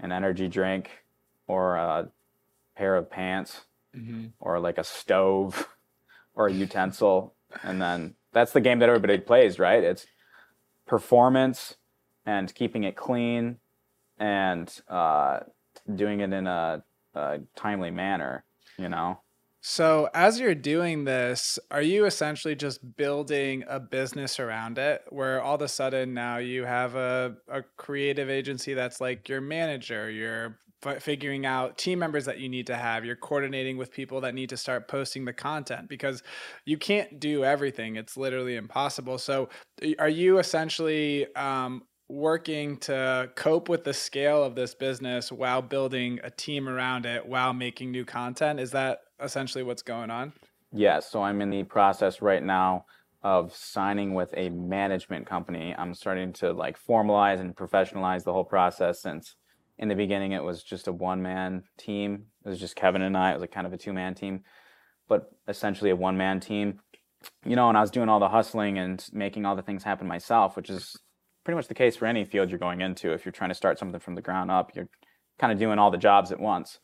[0.00, 0.90] an energy drink
[1.46, 2.08] or a
[2.76, 3.62] pair of pants
[3.96, 4.26] Mm-hmm.
[4.40, 5.68] or like a stove
[6.34, 7.34] or a utensil.
[7.62, 9.82] And then that's the game that everybody plays right?
[9.82, 10.04] It's
[10.86, 11.76] performance
[12.26, 13.56] and keeping it clean
[14.18, 15.40] and uh,
[15.94, 18.44] doing it in a, a timely manner
[18.78, 19.20] you know?
[19.62, 25.42] So, as you're doing this, are you essentially just building a business around it where
[25.42, 30.08] all of a sudden now you have a, a creative agency that's like your manager,
[30.08, 34.20] you're fi- figuring out team members that you need to have, you're coordinating with people
[34.20, 36.22] that need to start posting the content because
[36.64, 37.96] you can't do everything.
[37.96, 39.18] It's literally impossible.
[39.18, 39.48] So,
[39.98, 46.20] are you essentially um, working to cope with the scale of this business while building
[46.22, 48.60] a team around it while making new content?
[48.60, 50.32] Is that essentially what's going on?
[50.72, 52.84] Yes, so I'm in the process right now
[53.22, 55.74] of signing with a management company.
[55.76, 59.34] I'm starting to like formalize and professionalize the whole process since
[59.78, 62.26] in the beginning it was just a one man team.
[62.44, 63.30] It was just Kevin and I.
[63.30, 64.42] It was like kind of a two man team,
[65.08, 66.80] but essentially a one man team.
[67.44, 70.06] You know, and I was doing all the hustling and making all the things happen
[70.06, 70.96] myself, which is
[71.44, 73.12] pretty much the case for any field you're going into.
[73.12, 74.88] If you're trying to start something from the ground up, you're
[75.38, 76.78] kind of doing all the jobs at once.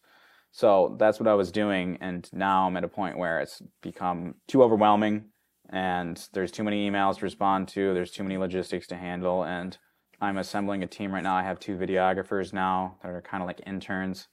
[0.52, 4.34] So that's what I was doing, and now I'm at a point where it's become
[4.48, 5.30] too overwhelming,
[5.70, 9.78] and there's too many emails to respond to, there's too many logistics to handle, and
[10.22, 11.34] I'm assembling a team right now.
[11.34, 14.28] I have two videographers now that are kind of like interns.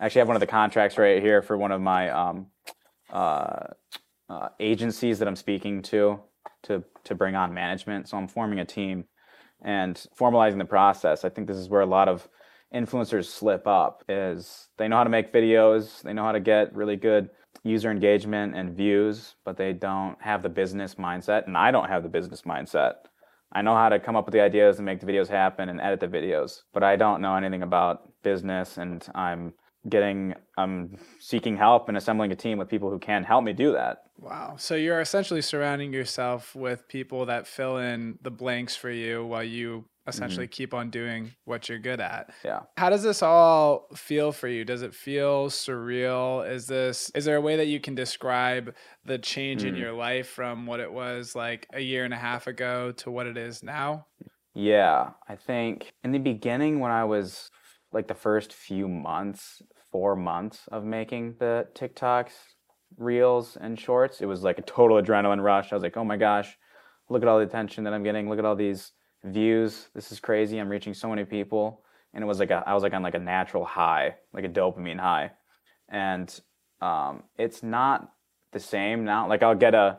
[0.00, 2.46] I actually have one of the contracts right here for one of my um,
[3.12, 3.66] uh,
[4.30, 6.18] uh, agencies that I'm speaking to
[6.62, 8.08] to to bring on management.
[8.08, 9.04] So I'm forming a team
[9.62, 11.26] and formalizing the process.
[11.26, 12.26] I think this is where a lot of
[12.74, 16.74] influencers slip up is they know how to make videos, they know how to get
[16.74, 17.28] really good
[17.62, 22.02] user engagement and views, but they don't have the business mindset and I don't have
[22.02, 22.94] the business mindset.
[23.52, 25.80] I know how to come up with the ideas and make the videos happen and
[25.80, 29.54] edit the videos, but I don't know anything about business and I'm
[29.88, 33.72] getting I'm seeking help and assembling a team with people who can help me do
[33.72, 33.98] that.
[34.18, 34.54] Wow.
[34.58, 39.44] So you're essentially surrounding yourself with people that fill in the blanks for you while
[39.44, 42.30] you essentially keep on doing what you're good at.
[42.44, 42.60] Yeah.
[42.76, 44.64] How does this all feel for you?
[44.64, 46.48] Does it feel surreal?
[46.48, 49.78] Is this is there a way that you can describe the change in Mm.
[49.78, 53.26] your life from what it was like a year and a half ago to what
[53.26, 54.06] it is now?
[54.54, 57.50] Yeah, I think in the beginning when I was
[57.92, 62.32] like the first few months, four months of making the TikToks,
[62.96, 65.72] reels, and shorts, it was like a total adrenaline rush.
[65.72, 66.56] I was like, oh my gosh,
[67.08, 68.28] look at all the attention that I'm getting.
[68.28, 68.92] Look at all these
[69.24, 69.88] views.
[69.94, 70.58] This is crazy.
[70.58, 71.82] I'm reaching so many people.
[72.12, 74.48] And it was like a, I was like on like a natural high, like a
[74.48, 75.32] dopamine high.
[75.88, 76.32] And
[76.80, 78.12] um, it's not
[78.52, 79.28] the same now.
[79.28, 79.98] Like I'll get a,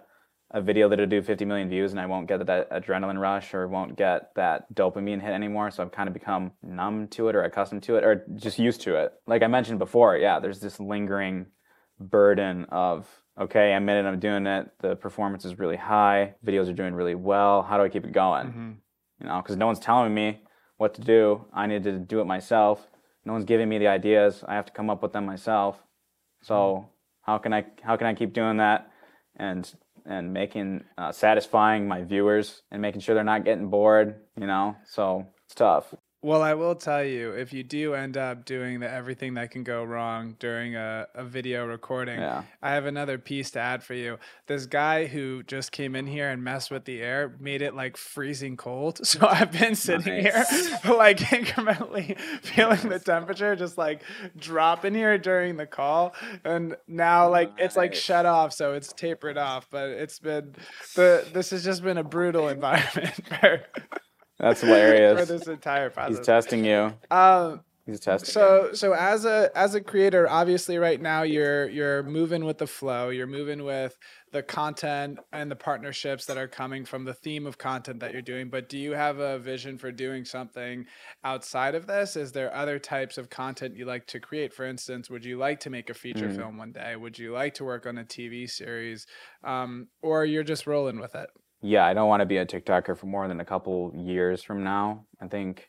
[0.51, 3.67] a video that'll do 50 million views and I won't get that adrenaline rush or
[3.67, 5.71] won't get that dopamine hit anymore.
[5.71, 8.81] So I've kind of become numb to it or accustomed to it or just used
[8.81, 9.13] to it.
[9.27, 11.47] Like I mentioned before, yeah, there's this lingering
[11.99, 13.07] burden of,
[13.39, 14.71] okay, I'm in it, I'm doing it.
[14.79, 16.35] The performance is really high.
[16.45, 17.61] Videos are doing really well.
[17.63, 18.47] How do I keep it going?
[18.47, 18.71] Mm-hmm.
[19.19, 20.41] You know, because no one's telling me
[20.77, 21.45] what to do.
[21.53, 22.87] I need to do it myself.
[23.23, 24.43] No one's giving me the ideas.
[24.47, 25.81] I have to come up with them myself.
[26.41, 26.89] So
[27.21, 28.91] how can I how can I keep doing that
[29.35, 29.71] and
[30.05, 34.75] and making uh, satisfying my viewers and making sure they're not getting bored, you know?
[34.85, 35.95] So it's tough.
[36.25, 39.63] Well, I will tell you, if you do end up doing the everything that can
[39.63, 42.45] go wrong during a, a video recording, Yeah.
[42.63, 44.17] I have another piece to add for you.
[44.47, 47.95] This guy who just came in here and messed with the air made it like
[47.95, 49.01] freezing cold.
[49.05, 50.81] So I've been sitting Nice.
[50.81, 54.01] here, like incrementally feeling the temperature just like
[54.35, 56.15] drop in here during the call.
[56.43, 58.51] And now, like, it's like shut off.
[58.51, 59.67] So it's tapered off.
[59.69, 60.55] But it's been,
[60.95, 63.13] the this has just been a brutal environment
[64.37, 65.27] for, That's for hilarious.
[65.27, 66.17] this entire process.
[66.17, 66.93] He's testing you.
[67.11, 68.29] um, He's testing.
[68.29, 68.33] you.
[68.33, 72.65] so so as a as a creator, obviously right now you're you're moving with the
[72.65, 73.09] flow.
[73.09, 73.95] You're moving with
[74.31, 78.23] the content and the partnerships that are coming from the theme of content that you're
[78.23, 78.49] doing.
[78.49, 80.85] But do you have a vision for doing something
[81.23, 82.15] outside of this?
[82.15, 84.51] Is there other types of content you like to create?
[84.51, 86.35] For instance, would you like to make a feature Mm.
[86.35, 86.95] film one day?
[86.95, 89.05] Would you like to work on a TV series?
[89.43, 91.29] Um, or you're just rolling with it?
[91.65, 94.63] Yeah, I don't want to be a TikToker for more than a couple years from
[94.63, 95.05] now.
[95.19, 95.67] I think,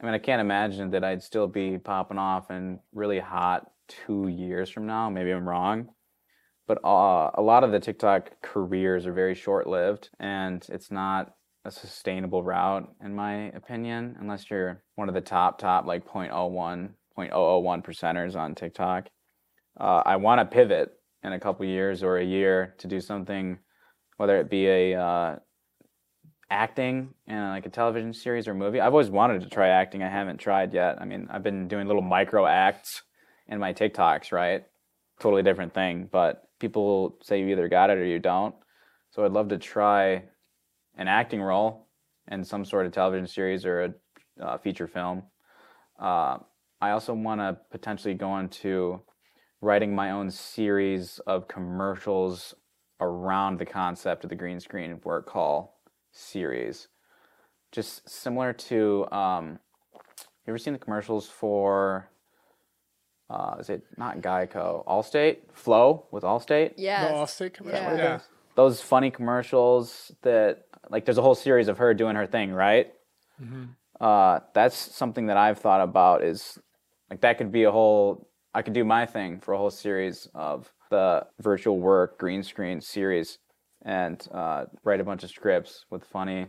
[0.00, 4.28] I mean, I can't imagine that I'd still be popping off and really hot two
[4.28, 5.08] years from now.
[5.08, 5.88] Maybe I'm wrong.
[6.66, 11.32] But uh, a lot of the TikTok careers are very short lived and it's not
[11.64, 16.90] a sustainable route, in my opinion, unless you're one of the top, top like 0.01,
[17.18, 19.08] 0.001 percenters on TikTok.
[19.80, 20.90] Uh, I want to pivot
[21.24, 23.58] in a couple years or a year to do something
[24.18, 25.36] whether it be a uh,
[26.50, 28.80] acting in like a television series or movie.
[28.80, 30.02] I've always wanted to try acting.
[30.02, 31.00] I haven't tried yet.
[31.00, 33.02] I mean, I've been doing little micro acts
[33.46, 34.64] in my TikToks, right?
[35.20, 38.54] Totally different thing, but people say you either got it or you don't.
[39.10, 40.24] So I'd love to try
[40.96, 41.88] an acting role
[42.30, 43.94] in some sort of television series or a
[44.42, 45.22] uh, feature film.
[45.98, 46.38] Uh,
[46.80, 49.00] I also want to potentially go into
[49.60, 52.54] writing my own series of commercials
[53.00, 55.80] around the concept of the green screen work call
[56.12, 56.88] series.
[57.70, 59.58] Just similar to, um,
[59.94, 62.10] you ever seen the commercials for,
[63.30, 65.52] uh, is it not Geico, Allstate?
[65.52, 66.74] Flow with Allstate?
[66.76, 67.10] Yes.
[67.10, 67.82] The Allstate commercial?
[67.82, 67.96] Yeah.
[67.96, 68.18] Yeah.
[68.54, 72.92] Those funny commercials that, like, there's a whole series of her doing her thing, right?
[73.40, 73.64] Mm-hmm.
[74.00, 76.58] uh, that's something that I've thought about is
[77.08, 80.28] like that could be a whole I could do my thing for a whole series
[80.34, 83.38] of the virtual work green screen series
[83.84, 86.46] and uh, write a bunch of scripts with funny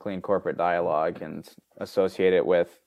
[0.00, 2.80] clean corporate dialogue and associate it with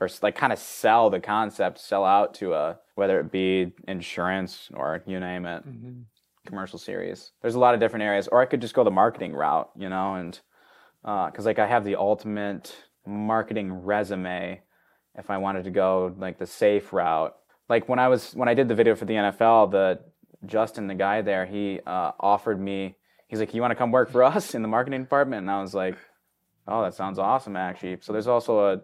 [0.00, 4.68] or like kind of sell the concept sell out to a whether it be insurance
[4.74, 6.04] or you name it Mhm.
[6.46, 7.32] commercial series.
[7.42, 9.88] There's a lot of different areas, or I could just go the marketing route, you
[9.88, 10.40] know, and
[11.02, 12.74] because like I have the ultimate
[13.06, 14.62] marketing resume.
[15.16, 17.34] If I wanted to go like the safe route,
[17.68, 20.00] like when I was when I did the video for the NFL, the
[20.46, 22.96] Justin, the guy there, he uh, offered me.
[23.28, 25.60] He's like, "You want to come work for us in the marketing department?" And I
[25.60, 25.96] was like,
[26.66, 28.80] "Oh, that sounds awesome, actually." So there's also a,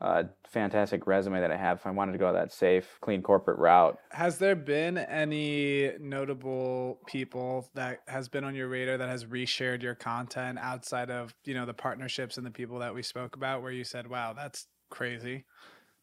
[0.00, 3.58] a fantastic resume that I have if I wanted to go that safe, clean corporate
[3.58, 3.98] route.
[4.10, 9.82] Has there been any notable people that has been on your radar that has reshared
[9.82, 13.62] your content outside of, you know, the partnerships and the people that we spoke about
[13.62, 15.44] where you said, wow, that's crazy?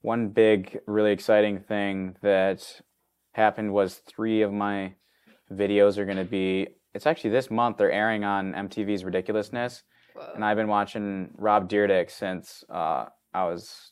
[0.06, 2.80] one big really exciting thing that
[3.36, 4.94] happened was three of my
[5.52, 9.84] videos are going to be it's actually this month they're airing on mtv's ridiculousness.
[10.14, 10.32] Whoa.
[10.34, 13.92] and i've been watching rob Dyrdek since uh, i was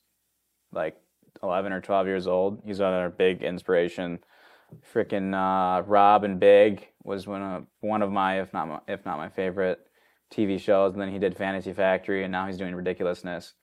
[0.71, 0.95] like
[1.43, 2.61] 11 or 12 years old.
[2.65, 4.19] He's another big inspiration.
[4.93, 9.05] Freaking uh, rob and big was one of one of my if not my, if
[9.05, 9.79] not my favorite
[10.33, 10.93] tv shows.
[10.93, 13.53] And then he did fantasy factory and now he's doing ridiculousness.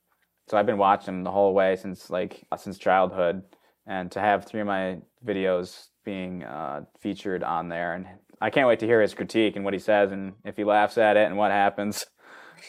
[0.48, 3.42] So I've been watching him the whole way since like since childhood,
[3.86, 8.06] and to have three of my videos being uh, featured on there, and
[8.40, 10.98] I can't wait to hear his critique and what he says, and if he laughs
[10.98, 12.06] at it and what happens.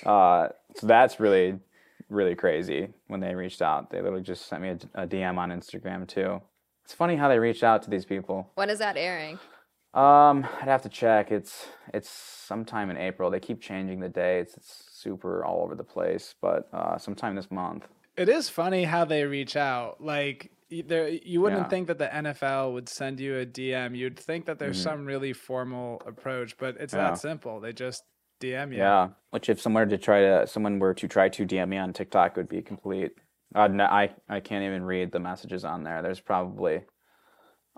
[0.05, 0.47] Uh,
[0.77, 1.59] so that's really
[2.11, 3.89] really crazy when they reached out.
[3.89, 6.41] They literally just sent me a, a DM on Instagram too.
[6.83, 8.51] It's funny how they reach out to these people.
[8.55, 9.39] When is that airing?
[9.93, 11.31] Um, I'd have to check.
[11.31, 13.29] It's it's sometime in April.
[13.29, 14.55] They keep changing the dates.
[14.55, 17.87] It's super all over the place, but uh, sometime this month.
[18.17, 20.01] It is funny how they reach out.
[20.01, 21.67] Like y- there, you wouldn't Yeah.
[21.67, 23.93] think that the NFL would send you a DM.
[23.95, 24.83] You'd think that there's Mhm.
[24.83, 27.09] some really formal approach, but it's Yeah.
[27.09, 27.59] that simple.
[27.59, 28.03] They just
[28.39, 28.79] DM you.
[28.79, 29.09] Yeah.
[29.31, 31.91] Which if someone were to try to someone were to try to DM me on
[31.93, 33.11] TikTok would be complete.
[33.53, 36.01] I'd n- I I can't even read the messages on there.
[36.01, 36.85] There's probably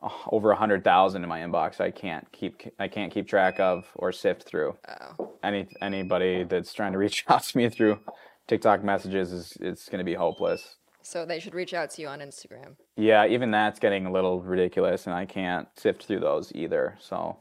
[0.01, 1.81] uh, over a hundred thousand in my inbox.
[1.81, 4.77] I can't keep I can't keep track of or sift through.
[4.87, 5.33] Oh.
[5.43, 7.99] Any anybody that's trying to reach out to me through
[8.47, 10.77] TikTok messages is it's going to be hopeless.
[11.01, 12.75] So they should reach out to you on Instagram.
[12.95, 16.97] Yeah, even that's getting a little ridiculous, and I can't sift through those either.
[16.99, 17.37] So,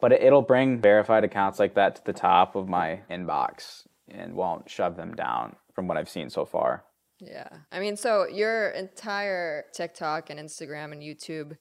[0.00, 4.34] but it, it'll bring verified accounts like that to the top of my inbox and
[4.34, 6.84] won't shove them down from what I've seen so far.
[7.20, 7.48] Yeah.
[7.72, 11.56] I mean, so your entire TikTok and Instagram and YouTube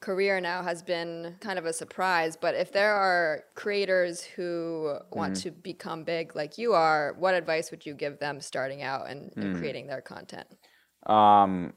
[0.00, 2.36] career now has been kind of a surprise.
[2.36, 7.70] But if there are creators who want to become big like you are, what advice
[7.70, 10.46] would you give them starting out and, and creating their content?
[11.06, 11.72] Um,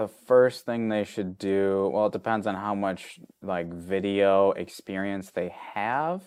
[0.00, 5.30] the first thing they should do, well, it depends on how much like video experience
[5.30, 6.22] they have.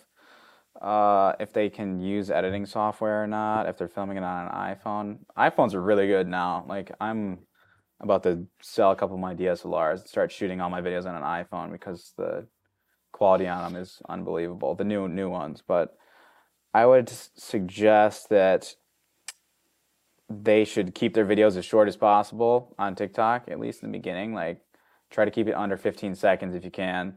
[0.80, 4.52] Uh, if they can use editing software or not, if they're filming it on an
[4.52, 5.18] iPhone.
[5.36, 6.64] iPhones are really good now.
[6.68, 7.40] Like I'm
[7.98, 11.16] about to sell a couple of my DSLRs and start shooting all my videos on
[11.16, 12.46] an iPhone because the
[13.10, 14.76] quality on them is unbelievable.
[14.76, 15.96] The new new ones, but
[16.72, 18.74] I would suggest that
[20.28, 23.98] they should keep their videos as short as possible on TikTok, at least in the
[23.98, 24.34] beginning.
[24.34, 24.60] Like,
[25.10, 27.16] try to keep it under 15 seconds if you can.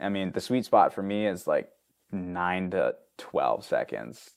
[0.00, 1.70] I mean, the sweet spot for me is like
[2.12, 4.32] 9 to 12 seconds,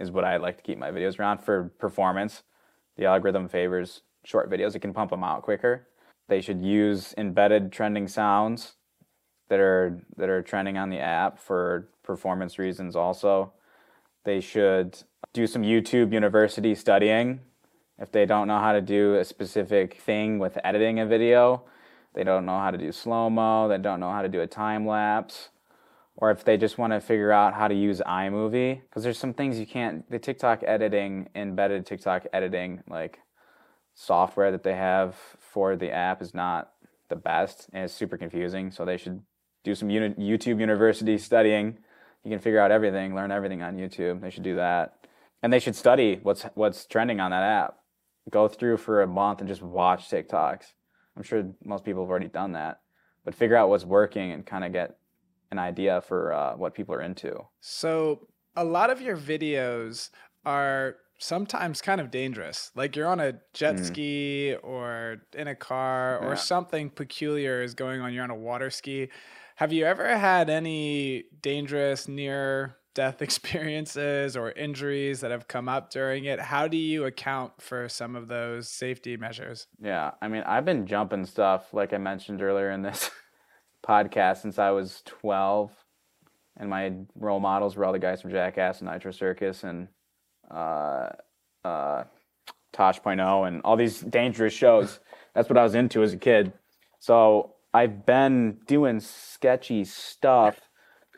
[0.00, 2.42] is what I like to keep my videos around for performance.
[2.96, 5.86] The algorithm favors short videos, it can pump them out quicker.
[6.28, 8.74] They should use embedded trending sounds
[9.48, 13.52] that are that are trending on the app for performance reasons also.
[14.26, 14.98] They should
[15.32, 17.42] do some YouTube university studying.
[17.96, 21.62] If they don't know how to do a specific thing with editing a video,
[22.12, 24.46] they don't know how to do slow mo, they don't know how to do a
[24.48, 25.50] time lapse,
[26.16, 29.32] or if they just want to figure out how to use iMovie, because there's some
[29.32, 33.20] things you can't, the TikTok editing, embedded TikTok editing, like
[33.94, 36.72] software that they have for the app is not
[37.10, 38.72] the best and it's super confusing.
[38.72, 39.22] So they should
[39.62, 41.78] do some uni- YouTube university studying.
[42.26, 44.20] You can figure out everything, learn everything on YouTube.
[44.20, 45.06] They should do that,
[45.44, 47.76] and they should study what's what's trending on that app.
[48.30, 50.72] Go through for a month and just watch TikToks.
[51.16, 52.80] I'm sure most people have already done that,
[53.24, 54.96] but figure out what's working and kind of get
[55.52, 57.46] an idea for uh, what people are into.
[57.60, 60.10] So a lot of your videos
[60.44, 62.72] are sometimes kind of dangerous.
[62.74, 63.84] Like you're on a jet Mm.
[63.86, 66.34] ski or in a car or Yeah.
[66.34, 68.12] something peculiar is going on.
[68.12, 69.10] You're on a water ski.
[69.56, 75.90] Have you ever had any dangerous near death experiences or injuries that have come up
[75.90, 76.38] during it?
[76.38, 79.66] How do you account for some of those safety measures?
[79.80, 83.10] Yeah, I mean, I've been jumping stuff like I mentioned earlier in this
[83.86, 85.70] podcast since I was 12,
[86.58, 89.88] and my role models were all the guys from Jackass and Nitro Circus and
[90.50, 91.08] uh,
[91.64, 92.04] uh,
[92.74, 95.00] Tosh.0 and all these dangerous shows.
[95.34, 96.52] That's what I was into as a kid.
[96.98, 100.58] So I've been doing sketchy stuff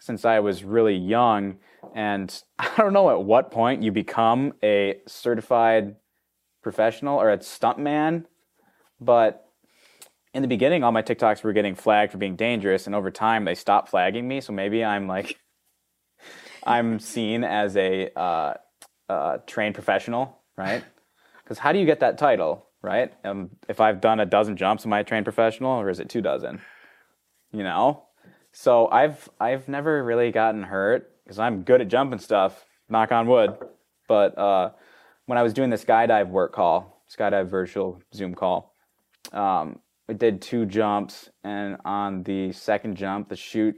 [0.01, 1.59] since I was really young,
[1.95, 5.95] and I don't know at what point you become a certified
[6.61, 8.25] professional or a stuntman,
[9.01, 9.47] but
[10.35, 13.45] in the beginning, all my TikToks were getting flagged for being dangerous, and over time,
[13.45, 14.41] they stopped flagging me.
[14.41, 15.39] So maybe I'm like,
[16.67, 18.55] I'm seen as a uh,
[19.09, 20.83] uh, trained professional, right?
[21.45, 23.13] Because how do you get that title, right?
[23.25, 26.09] Um, if I've done a dozen jumps, am I a trained professional, or is it
[26.09, 26.61] two dozen?
[27.53, 28.05] You know.
[28.53, 32.65] So I've I've never really gotten hurt because I'm good at jumping stuff.
[32.89, 33.57] Knock on wood.
[34.09, 34.71] But uh,
[35.27, 38.75] when I was doing the skydive work call, skydive virtual Zoom call,
[39.33, 43.77] um, I did two jumps, and on the second jump, the chute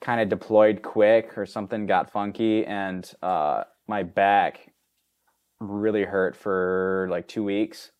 [0.00, 4.72] kind of deployed quick, or something got funky, and uh, my back
[5.60, 7.90] really hurt for like two weeks.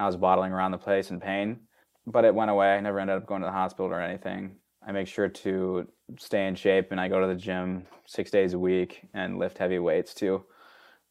[0.00, 1.60] I was bottling around the place in pain,
[2.06, 2.74] but it went away.
[2.74, 4.56] I never ended up going to the hospital or anything.
[4.86, 5.86] I make sure to
[6.18, 9.58] stay in shape, and I go to the gym six days a week and lift
[9.58, 10.42] heavy weights to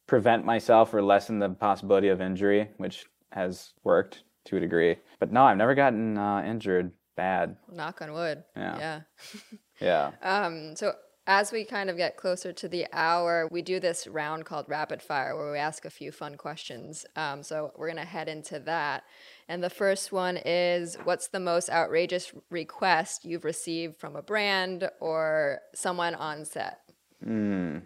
[0.08, 4.96] prevent myself or lessen the possibility of injury, which has worked to a degree.
[5.20, 7.56] But no, I've never gotten uh, injured bad.
[7.72, 8.42] Knock on wood.
[8.56, 8.78] Yeah.
[8.78, 9.00] Yeah.
[9.80, 10.10] Yeah.
[10.20, 10.92] Um, so
[11.32, 15.00] As we kind of get closer to the hour, we do this round called Rapid
[15.00, 17.06] Fire where we ask a few fun questions.
[17.14, 19.04] Um, so we're going to head into that.
[19.48, 24.90] And the first one is What's the most outrageous request you've received from a brand
[24.98, 26.80] or someone on set?
[27.24, 27.82] Mm.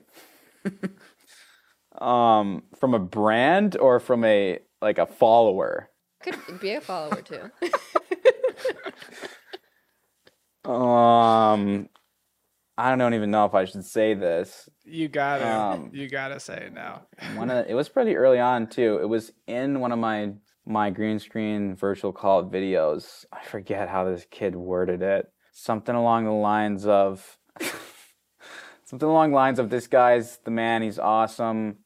[2.01, 5.91] um, from a brand or from a like a follower?
[6.23, 7.51] Could be a follower too.
[10.71, 11.91] um,
[12.77, 14.69] I don't even know if I should say this.
[14.85, 17.03] You gotta, um, you gotta say it now.
[17.37, 18.99] one of it was pretty early on too.
[19.01, 20.33] It was in one of my
[20.67, 23.25] my green screen virtual call videos.
[23.33, 25.27] I forget how this kid worded it.
[25.53, 27.39] Something along the lines of
[28.85, 30.83] something along the lines of this guy's the man.
[30.83, 31.79] He's awesome.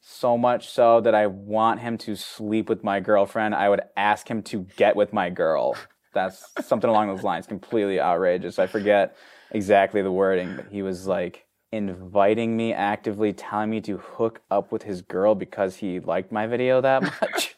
[0.00, 3.54] So much so that I want him to sleep with my girlfriend.
[3.54, 5.76] I would ask him to get with my girl.
[6.12, 7.46] That's something along those lines.
[7.46, 8.58] Completely outrageous.
[8.58, 9.16] I forget
[9.52, 14.72] exactly the wording, but he was like inviting me actively, telling me to hook up
[14.72, 17.56] with his girl because he liked my video that much.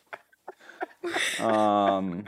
[1.41, 2.25] um,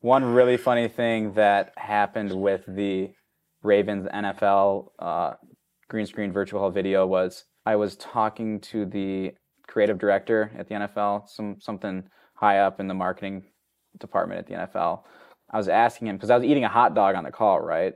[0.00, 3.10] one really funny thing that happened with the
[3.62, 5.34] Ravens NFL uh,
[5.88, 9.32] green screen virtual hall video was I was talking to the
[9.66, 12.04] creative director at the NFL, some something
[12.34, 13.44] high up in the marketing
[13.98, 15.02] department at the NFL.
[15.50, 17.94] I was asking him because I was eating a hot dog on the call, right?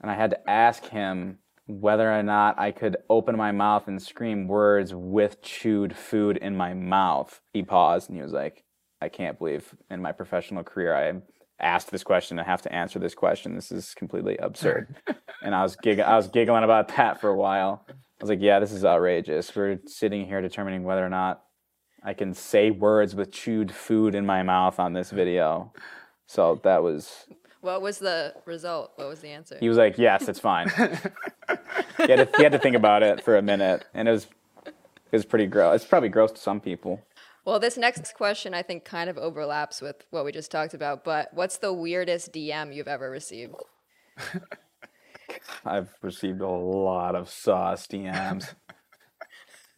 [0.00, 4.00] And I had to ask him whether or not I could open my mouth and
[4.00, 7.40] scream words with chewed food in my mouth.
[7.52, 8.64] He paused and he was like,
[9.00, 11.20] I can't believe in my professional career I
[11.60, 13.54] asked this question and have to answer this question.
[13.54, 14.96] This is completely absurd.
[15.42, 17.84] and I was gig- I was giggling about that for a while.
[17.88, 19.54] I was like, yeah, this is outrageous.
[19.54, 21.42] We're sitting here determining whether or not
[22.02, 25.72] I can say words with chewed food in my mouth on this video.
[26.26, 27.26] So that was
[27.60, 28.92] what was the result?
[28.96, 29.56] What was the answer?
[29.58, 30.68] He was like, "Yes, it's fine."
[31.96, 34.26] he, had to, he had to think about it for a minute, and it was
[34.66, 34.74] it
[35.12, 35.82] was pretty gross.
[35.82, 37.02] It's probably gross to some people.
[37.44, 41.02] Well, this next question I think kind of overlaps with what we just talked about.
[41.02, 43.54] But what's the weirdest DM you've ever received?
[45.64, 48.54] I've received a lot of sauce DMs.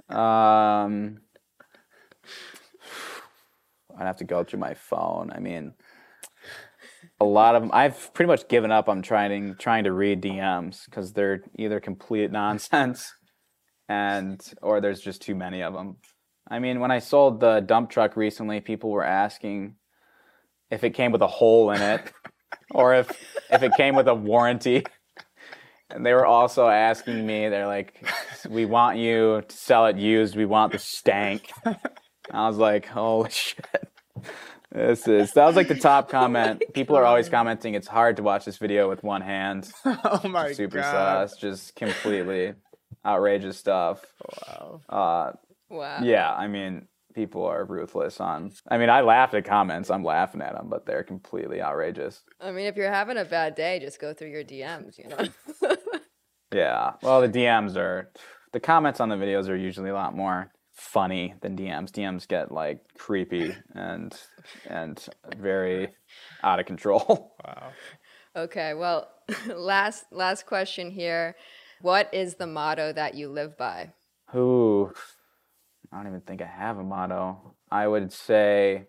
[0.15, 1.21] um,
[3.97, 5.31] I'd have to go through my phone.
[5.33, 5.75] I mean,
[7.21, 7.71] a lot of them.
[7.73, 12.33] I've pretty much given up on trying trying to read DMs because they're either complete
[12.33, 13.13] nonsense,
[13.89, 15.97] and or there's just too many of them.
[16.49, 19.77] I mean, when I sold the dump truck recently, people were asking
[20.71, 22.13] if it came with a hole in it,
[22.71, 23.11] or if
[23.51, 24.85] if it came with a warranty.
[25.93, 28.07] And they were also asking me, they're like,
[28.49, 30.37] "We want you to sell it used.
[30.37, 31.51] We want the stank."
[32.31, 33.89] I was like, "Holy shit!"
[34.73, 36.63] This is that was like the top comment.
[36.75, 37.75] People are always commenting.
[37.75, 39.71] It's hard to watch this video with one hand.
[39.85, 41.29] oh my Super god!
[41.31, 42.55] sauce, just completely
[43.05, 44.05] outrageous stuff.
[44.49, 44.81] Wow.
[44.89, 45.33] Uh,
[45.73, 46.01] Wow.
[46.03, 48.51] yeah, I mean, people are ruthless on.
[48.69, 49.89] I mean, I laugh at comments.
[49.89, 52.23] I'm laughing at them, but they're completely outrageous.
[52.41, 54.99] I mean, if you're having a bad day, just go through your DMs.
[54.99, 55.77] You know.
[56.53, 56.95] Yeah.
[57.03, 58.11] Well, the DMs are
[58.53, 60.51] the comments on the videos are usually a lot more
[60.81, 61.91] funny than DMs.
[61.91, 64.19] DMs get like creepy and
[64.69, 65.07] and
[65.37, 65.89] very
[66.43, 67.37] out of control.
[67.45, 67.73] Wow.
[68.37, 68.75] okay.
[68.75, 69.09] Well,
[69.47, 71.37] last last question here.
[71.81, 73.93] What is the motto that you live by?
[74.35, 74.93] Ooh,
[75.91, 77.55] I don't even think I have a motto.
[77.71, 78.89] I would say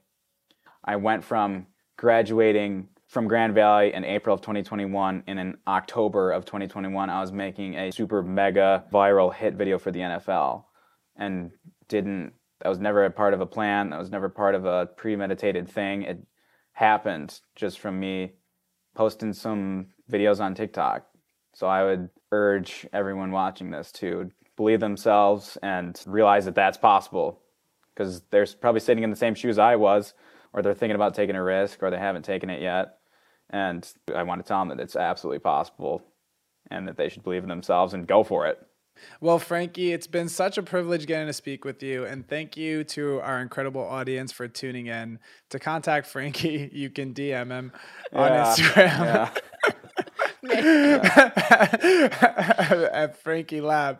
[0.84, 1.68] I went from
[1.98, 7.32] graduating from Grand Valley in April of 2021 and in October of 2021 I was
[7.32, 10.66] making a super mega viral hit video for the NFL
[11.16, 11.52] and
[11.92, 14.88] didn't that was never a part of a plan, that was never part of a
[14.96, 16.04] premeditated thing.
[16.04, 16.26] It
[16.74, 18.34] happened just from me
[18.96, 21.06] posting some videos on TikTok.
[21.54, 27.42] So I would urge everyone watching this to believe themselves and realize that that's possible
[27.94, 30.14] because they're probably sitting in the same shoes I was,
[30.54, 33.00] or they're thinking about taking a risk, or they haven't taken it yet.
[33.50, 36.04] And I want to tell them that it's absolutely possible
[36.70, 38.60] and that they should believe in themselves and go for it.
[39.20, 42.06] Well, Frankie, it's been such a privilege getting to speak with you.
[42.06, 45.20] And thank you to our incredible audience for tuning in.
[45.50, 47.72] To contact Frankie, you can DM him
[48.14, 49.32] on Instagram
[50.44, 51.00] yeah.
[52.92, 54.00] at Frankie Lab.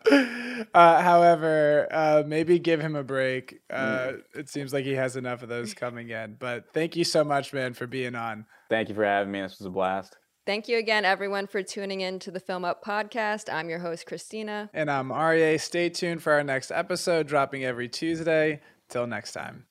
[0.74, 3.60] Uh, however, uh, maybe give him a break.
[3.70, 6.36] Uh, it seems like he has enough of those coming in.
[6.38, 8.46] But thank you so much, man, for being on.
[8.68, 9.40] Thank you for having me.
[9.40, 10.16] This was a blast.
[10.44, 13.52] Thank you again, everyone, for tuning in to the Film Up podcast.
[13.52, 14.70] I'm your host, Christina.
[14.74, 15.56] And I'm Aria.
[15.58, 18.60] Stay tuned for our next episode, dropping every Tuesday.
[18.88, 19.66] Till next time.